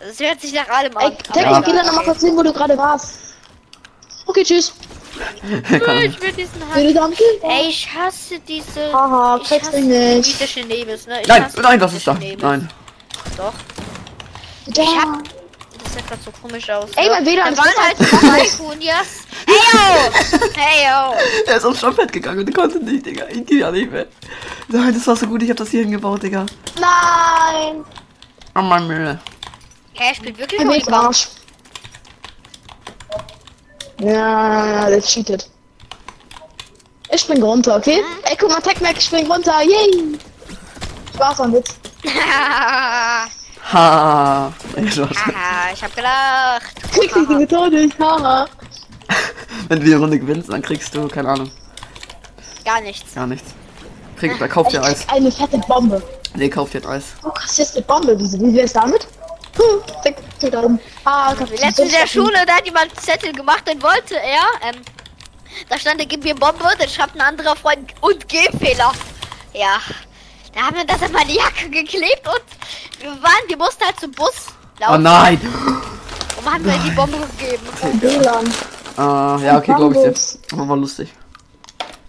Das 0.00 0.20
hört 0.20 0.40
sich 0.40 0.52
nach 0.52 0.68
allem 0.68 0.92
Ey, 0.98 1.06
an. 1.06 1.16
Technik, 1.18 1.46
Aber 1.46 1.62
geh 1.62 1.72
dann 1.72 1.86
nochmal 1.86 2.04
kurz 2.04 2.20
hin, 2.20 2.36
wo 2.36 2.42
du 2.42 2.52
gerade 2.52 2.76
warst. 2.76 3.14
Okay, 4.26 4.42
tschüss. 4.44 4.72
Ich 5.44 6.20
will 6.20 6.32
diesen 6.32 6.62
Hack. 6.74 6.94
dann 6.94 7.12
Ey, 7.42 7.68
ich 7.68 7.88
hasse 7.94 8.38
diese. 8.40 8.92
Haha, 8.92 9.38
ich 9.42 9.48
kriegst 9.48 9.72
du 9.72 9.80
nicht. 9.80 10.26
mythische 10.26 10.60
Nebels, 10.60 11.06
ne? 11.06 11.20
Ich 11.20 11.28
Nein, 11.28 11.44
hasse 11.44 11.60
nein, 11.60 11.80
was 11.80 11.92
ist 11.92 12.06
da? 12.06 12.14
Nein. 12.40 12.68
Doch. 13.36 13.52
Ich 14.66 14.78
hab. 14.78 15.22
Das 15.82 15.94
sieht 15.94 16.08
grad 16.08 16.18
so 16.24 16.30
komisch 16.40 16.70
aus. 16.70 16.88
Ey, 16.96 17.04
ne? 17.04 17.10
mein 17.10 17.26
WLAN 17.26 17.44
Da 17.44 17.50
ist 17.50 17.58
waren 17.58 17.86
halt 17.86 18.56
zwei 18.56 18.64
Kunias. 18.64 19.06
Hey 19.46 19.56
yo! 19.72 20.38
Hey 20.54 20.86
yo! 20.86 21.14
Er 21.46 21.56
ist 21.56 21.64
aufs 21.64 21.78
Stoppbett 21.78 22.12
gegangen 22.12 22.38
und 22.40 22.54
konnte 22.54 22.78
nicht, 22.78 23.04
Digga. 23.04 23.26
Ich 23.28 23.44
geh 23.44 23.58
ja 23.58 23.70
nicht 23.70 23.90
mehr. 23.90 24.06
Nein, 24.68 24.94
das 24.94 25.06
war 25.06 25.16
so 25.16 25.26
gut. 25.26 25.42
Ich 25.42 25.50
hab 25.50 25.56
das 25.58 25.68
hier 25.70 25.82
hingebaut, 25.82 26.22
Digga. 26.22 26.46
Nein. 26.80 27.84
Oh 28.54 28.62
mein 28.62 28.86
Müll. 28.86 29.18
Hä, 29.94 30.08
er 30.08 30.14
spielt 30.14 30.38
wirklich 30.38 30.60
Ein 30.60 30.70
im 30.70 30.94
Arsch. 30.94 31.28
Ja, 34.02 34.88
der 34.90 35.00
cheatet. 35.00 35.48
Ich 37.14 37.20
spring 37.20 37.42
runter, 37.42 37.76
okay? 37.76 38.02
Ey, 38.24 38.36
guck 38.38 38.48
mal, 38.50 38.60
Techmac, 38.60 38.96
ich 38.96 39.04
spring 39.04 39.30
runter. 39.30 39.62
Yay! 39.62 40.18
Spaß 41.14 41.40
am 41.40 41.52
Witz. 41.52 41.74
Haha, 42.04 43.26
Ha. 43.72 44.52
Du 44.74 44.80
hast- 45.08 45.12
ich 45.74 45.82
hab 45.84 45.94
gelacht. 45.94 46.92
Kriegst 46.92 47.14
du 47.16 47.26
die 47.26 47.34
Methode? 47.34 47.88
Haha. 47.98 48.46
Wenn 49.68 49.78
du 49.80 49.84
die 49.86 49.92
Runde 49.94 50.18
gewinnst, 50.18 50.50
dann 50.50 50.62
kriegst 50.62 50.94
du, 50.94 51.06
keine 51.08 51.28
Ahnung, 51.28 51.50
Gar 52.64 52.80
nichts. 52.80 53.14
gar 53.14 53.26
nichts. 53.26 53.50
Krieg, 54.18 54.38
da 54.38 54.48
kauft 54.48 54.68
Ich 54.70 54.74
ihr 54.74 54.82
Eis. 54.82 55.06
eine 55.08 55.30
fette 55.30 55.58
Bombe. 55.58 56.02
Nee, 56.34 56.48
kauft 56.48 56.74
jetzt 56.74 56.86
Eis. 56.86 57.04
Du 57.22 57.30
hast 57.34 57.58
jetzt 57.58 57.76
eine 57.76 57.84
Bombe. 57.84 58.18
Wie, 58.18 58.40
wie 58.40 58.54
wär's 58.54 58.72
damit? 58.72 59.06
Hm, 59.56 59.80
weg 60.42 60.52
da 60.52 60.62
oben. 60.62 60.80
Ah, 61.04 61.34
du 61.34 61.44
Letztens 61.44 61.78
in 61.78 61.90
der. 61.90 62.06
Schule, 62.06 62.44
da 62.46 62.54
hat 62.54 62.66
jemand 62.66 62.90
einen 62.90 62.98
Zettel 62.98 63.32
gemacht, 63.32 63.62
dann 63.66 63.82
wollte 63.82 64.16
er, 64.16 64.68
ähm, 64.68 64.80
da 65.68 65.78
stand, 65.78 66.00
er 66.00 66.06
gib 66.06 66.24
mir 66.24 66.34
Bombe, 66.34 66.64
dann 66.78 66.88
schreibt 66.88 67.14
ein 67.14 67.20
anderer 67.20 67.56
Freund 67.56 67.92
und 68.00 68.28
Gehfehler. 68.28 68.92
Ja, 69.54 69.78
da 70.54 70.62
haben 70.62 70.76
wir 70.76 70.84
das 70.84 71.02
an 71.02 71.12
meine 71.12 71.32
Jacke 71.32 71.68
geklebt 71.70 72.26
und 72.26 73.02
wir 73.02 73.10
waren, 73.22 73.48
wir 73.48 73.56
mussten 73.56 73.84
halt 73.84 73.98
zum 74.00 74.10
Bus 74.12 74.48
Oh 74.48 74.84
laufen 74.84 75.02
nein! 75.02 75.40
und 76.38 76.52
haben 76.52 76.64
mir 76.64 76.78
die 76.84 76.90
Bombe 76.90 77.18
gegeben. 77.38 77.62
WLAN. 78.00 78.52
Ah, 78.96 79.38
ja, 79.42 79.58
okay, 79.58 79.74
glaube 79.74 79.94
ich 79.94 80.02
dir. 80.02 80.56
Aber 80.58 80.68
war 80.68 80.76
lustig. 80.76 81.12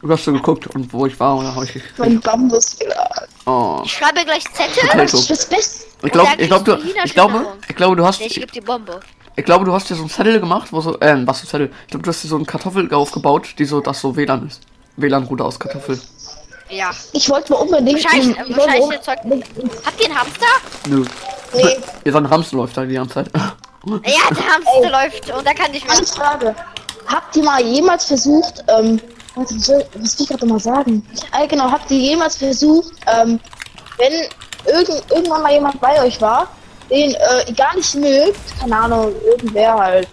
Du 0.01 0.09
hast 0.11 0.23
schon 0.23 0.33
geguckt 0.33 0.67
und 0.67 0.91
wo 0.91 1.05
ich 1.05 1.17
war 1.19 1.37
und 1.37 1.45
da 1.45 1.55
habe 1.55 1.65
ich 1.65 1.73
gekriegt. 1.73 1.99
Mein 1.99 2.19
Bambus 2.19 2.79
WLAN. 2.79 3.27
Oh. 3.45 3.81
Ich 3.85 3.93
schreibe 3.93 4.23
gleich 4.25 4.43
Zettel. 4.53 4.89
Das 4.93 5.13
ist 5.13 5.29
das 5.29 5.45
Beste. 5.45 5.82
Ich 6.03 6.11
glaube, 6.11 6.29
ich 6.37 6.47
glaube, 6.47 6.79
ich 7.05 7.13
glaube, 7.13 7.45
ich 7.67 7.75
glaube, 7.75 7.95
du 7.95 8.05
hast, 8.05 8.19
ich 8.19 8.27
ich, 8.27 8.35
geb 8.35 8.51
die 8.51 8.61
Bombe. 8.61 8.99
ich 9.35 9.45
glaube, 9.45 9.65
du 9.65 9.73
hast 9.73 9.89
dir 9.89 9.95
so 9.95 10.01
einen 10.01 10.09
Zettel 10.09 10.39
gemacht, 10.39 10.71
wo 10.71 10.81
so, 10.81 10.97
ähm, 11.01 11.25
was 11.25 11.39
für 11.39 11.47
Zettel? 11.47 11.71
Ich 11.83 11.91
glaube, 11.91 12.03
du 12.03 12.09
hast 12.09 12.23
dir 12.23 12.27
so 12.27 12.35
einen 12.35 12.45
Kartoffel 12.45 12.93
aufgebaut, 12.93 13.55
die 13.57 13.65
so, 13.65 13.79
das 13.79 14.01
so 14.01 14.15
WLAN 14.15 14.47
ist. 14.47 14.61
WLAN-Router 14.97 15.45
aus 15.45 15.59
Kartoffel. 15.59 15.99
Ja. 16.69 16.91
Ich 17.13 17.29
wollte 17.29 17.53
mal 17.53 17.59
unbedingt. 17.59 18.03
Wahrscheinlich, 18.03 18.37
ich 18.37 18.57
wollte 18.57 18.57
wahrscheinlich 18.57 18.87
mal 18.87 19.01
Zeug. 19.01 19.17
Habt 19.85 20.01
ihr 20.01 20.05
einen 20.07 20.19
Hamster? 20.19 20.45
Nö. 20.89 21.05
Nee, 21.53 21.77
Ihr 22.03 22.11
seid 22.11 22.23
ein 22.23 22.29
Hamster 22.29 22.57
läuft 22.57 22.77
da 22.77 22.85
die 22.85 22.95
ganze 22.95 23.13
Zeit. 23.15 23.31
Ja, 23.85 23.99
der 24.01 24.55
Hamster 24.55 24.89
läuft 24.89 25.29
und 25.37 25.45
da 25.45 25.53
kann 25.53 25.71
nicht 25.71 25.85
mehr. 25.85 25.97
eine 25.97 26.07
Frage. 26.07 26.55
Habt 27.05 27.35
ihr 27.35 27.43
mal 27.43 27.61
jemals 27.61 28.05
versucht, 28.05 28.63
ähm, 28.69 28.97
warte, 29.35 29.55
was, 29.55 29.65
soll, 29.65 29.85
was 29.95 30.17
will 30.17 30.23
ich 30.23 30.29
gerade 30.29 30.45
mal 30.45 30.59
sagen? 30.59 31.05
Ah, 31.31 31.45
genau, 31.45 31.69
habt 31.69 31.91
ihr 31.91 31.97
jemals 31.97 32.37
versucht, 32.37 32.93
ähm, 33.07 33.41
wenn 33.97 34.13
irgend, 34.65 35.03
irgendwann 35.11 35.43
mal 35.43 35.53
jemand 35.53 35.79
bei 35.79 36.01
euch 36.03 36.19
war, 36.21 36.47
den 36.89 37.11
äh, 37.11 37.47
ihr 37.47 37.55
gar 37.55 37.75
nicht 37.75 37.95
mögt, 37.95 38.59
keine 38.59 38.75
Ahnung, 38.75 39.13
irgendwer 39.25 39.73
halt, 39.73 40.07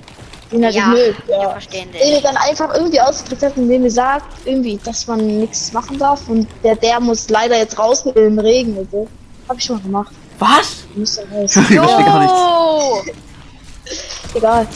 den 0.51 0.63
er 0.63 0.71
Ja, 0.71 0.89
nicht 0.89 1.07
mögt, 1.07 1.29
ja. 1.29 1.59
Den 1.75 2.23
dann 2.23 2.37
einfach 2.37 2.75
irgendwie 2.75 3.01
ausgekriegt 3.01 3.43
habt, 3.43 3.57
indem 3.57 3.85
ihr 3.85 3.91
sagt, 3.91 4.27
irgendwie, 4.45 4.79
dass 4.85 5.07
man 5.07 5.27
nichts 5.41 5.73
machen 5.73 5.99
darf 5.99 6.29
und 6.29 6.47
der, 6.65 6.77
der 6.77 7.01
muss 7.01 7.29
leider 7.29 7.57
jetzt 7.57 7.79
raus 7.79 8.05
mit 8.05 8.17
dem 8.17 8.39
Regen 8.39 8.77
und 8.77 8.91
so. 8.91 9.09
Hab 9.49 9.59
ich 9.59 9.65
schon 9.65 9.77
mal 9.77 9.83
gemacht. 9.83 10.13
Was? 10.39 10.85
Muss 10.95 11.17
ja 11.17 11.23
raus. 11.33 11.57
Ich 11.57 11.79
verstehe 11.79 12.05
gar 12.05 12.21
nichts. 12.21 12.35
Oh, 12.35 13.03
Egal. 14.35 14.67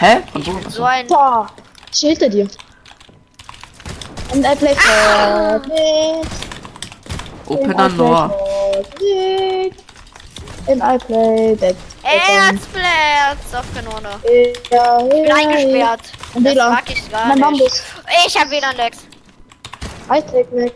Hä? 0.00 0.18
Und 0.34 0.44
so? 0.44 0.52
so 0.68 0.84
ein. 0.84 1.06
Boah, 1.06 1.48
ich 1.92 2.00
hinter 2.00 2.28
dir. 2.28 2.48
And 4.32 4.44
I 4.44 4.54
play 4.54 4.74
Fortnite. 4.74 6.28
Open 7.46 7.70
and 7.70 7.80
I 7.80 7.84
an 7.84 7.94
play 7.94 8.47
Fortnite. 9.12 9.74
And 10.68 10.82
I 10.82 10.98
play 10.98 11.54
that. 11.56 11.76
Erzplatz 12.04 13.54
auf 13.54 13.66
Kanone. 13.74 14.20
Ja, 14.70 14.98
Ich 15.02 15.08
bin 15.10 15.32
eingesperrt. 15.32 16.00
Und 16.34 16.44
Das 16.44 16.54
WLAN. 16.54 16.72
mag 16.72 16.90
ich 16.90 17.10
gar 17.10 17.26
Mein 17.26 17.34
nicht. 17.38 17.42
Bambus. 17.44 17.82
Ich 18.26 18.36
hab 18.38 18.50
wieder 18.50 18.72
Lex. 18.74 18.98
Hightech 20.08 20.46
weg. 20.52 20.74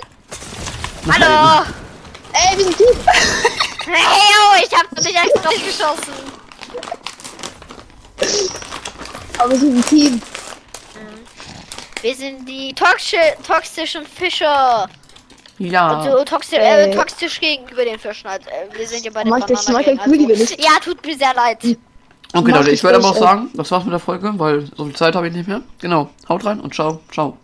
Hallo! 1.11 1.65
Ey, 2.33 2.59
wir 2.59 2.65
sind 2.65 2.77
Team. 2.77 2.87
Hey, 3.85 3.97
oh, 3.97 4.65
ich 4.65 4.73
hab 4.79 4.89
dich 4.95 5.17
extra 5.17 5.51
geschossen. 5.51 6.13
Aber 9.39 9.51
wir 9.51 9.59
sind 9.59 9.77
ein 9.77 9.85
Team. 9.87 10.23
Wir 12.01 12.15
sind 12.15 12.49
die 12.49 12.73
toxi 12.75 13.17
toxischen 13.45 14.07
Fische. 14.07 14.47
Ja. 15.71 15.99
Und 16.01 16.11
so 16.11 16.25
toxi 16.25 16.57
äh, 16.57 16.91
Äh. 16.91 16.95
toxisch 16.95 17.41
gegenüber 17.41 17.85
den 17.85 17.99
Fischen. 17.99 18.29
Halt. 18.29 18.43
Äh, 18.47 18.77
Wir 18.79 18.87
sind 18.87 19.05
ja 19.05 19.11
bei 19.13 19.23
den 19.23 19.31
Mag 19.31 19.47
das- 19.47 19.65
Bananen. 19.67 19.97
das 19.99 20.07
nicht. 20.39 20.59
Ja, 20.65 20.73
tut 20.83 21.05
mir 21.05 21.17
sehr 21.17 21.35
leid. 21.35 21.59
Okay, 21.63 21.77
Mach 22.35 22.57
Leute, 22.59 22.69
ich 22.71 22.75
ich 22.75 22.85
werde 22.85 22.99
aber 22.99 23.09
auch 23.11 23.15
ey. 23.17 23.21
sagen, 23.21 23.51
das 23.55 23.71
war's 23.71 23.85
mit 23.85 23.93
der 23.93 24.01
Folge, 24.01 24.33
weil 24.37 24.67
so 24.77 24.87
viel 24.87 24.97
Zeit 24.97 25.15
habe 25.15 25.29
ich 25.29 25.35
nicht 25.35 25.47
mehr. 25.49 25.61
Genau. 25.81 26.09
Haut 26.29 26.45
rein 26.47 26.61
und 26.61 26.75
ciao, 26.75 27.01
ciao. 27.13 27.37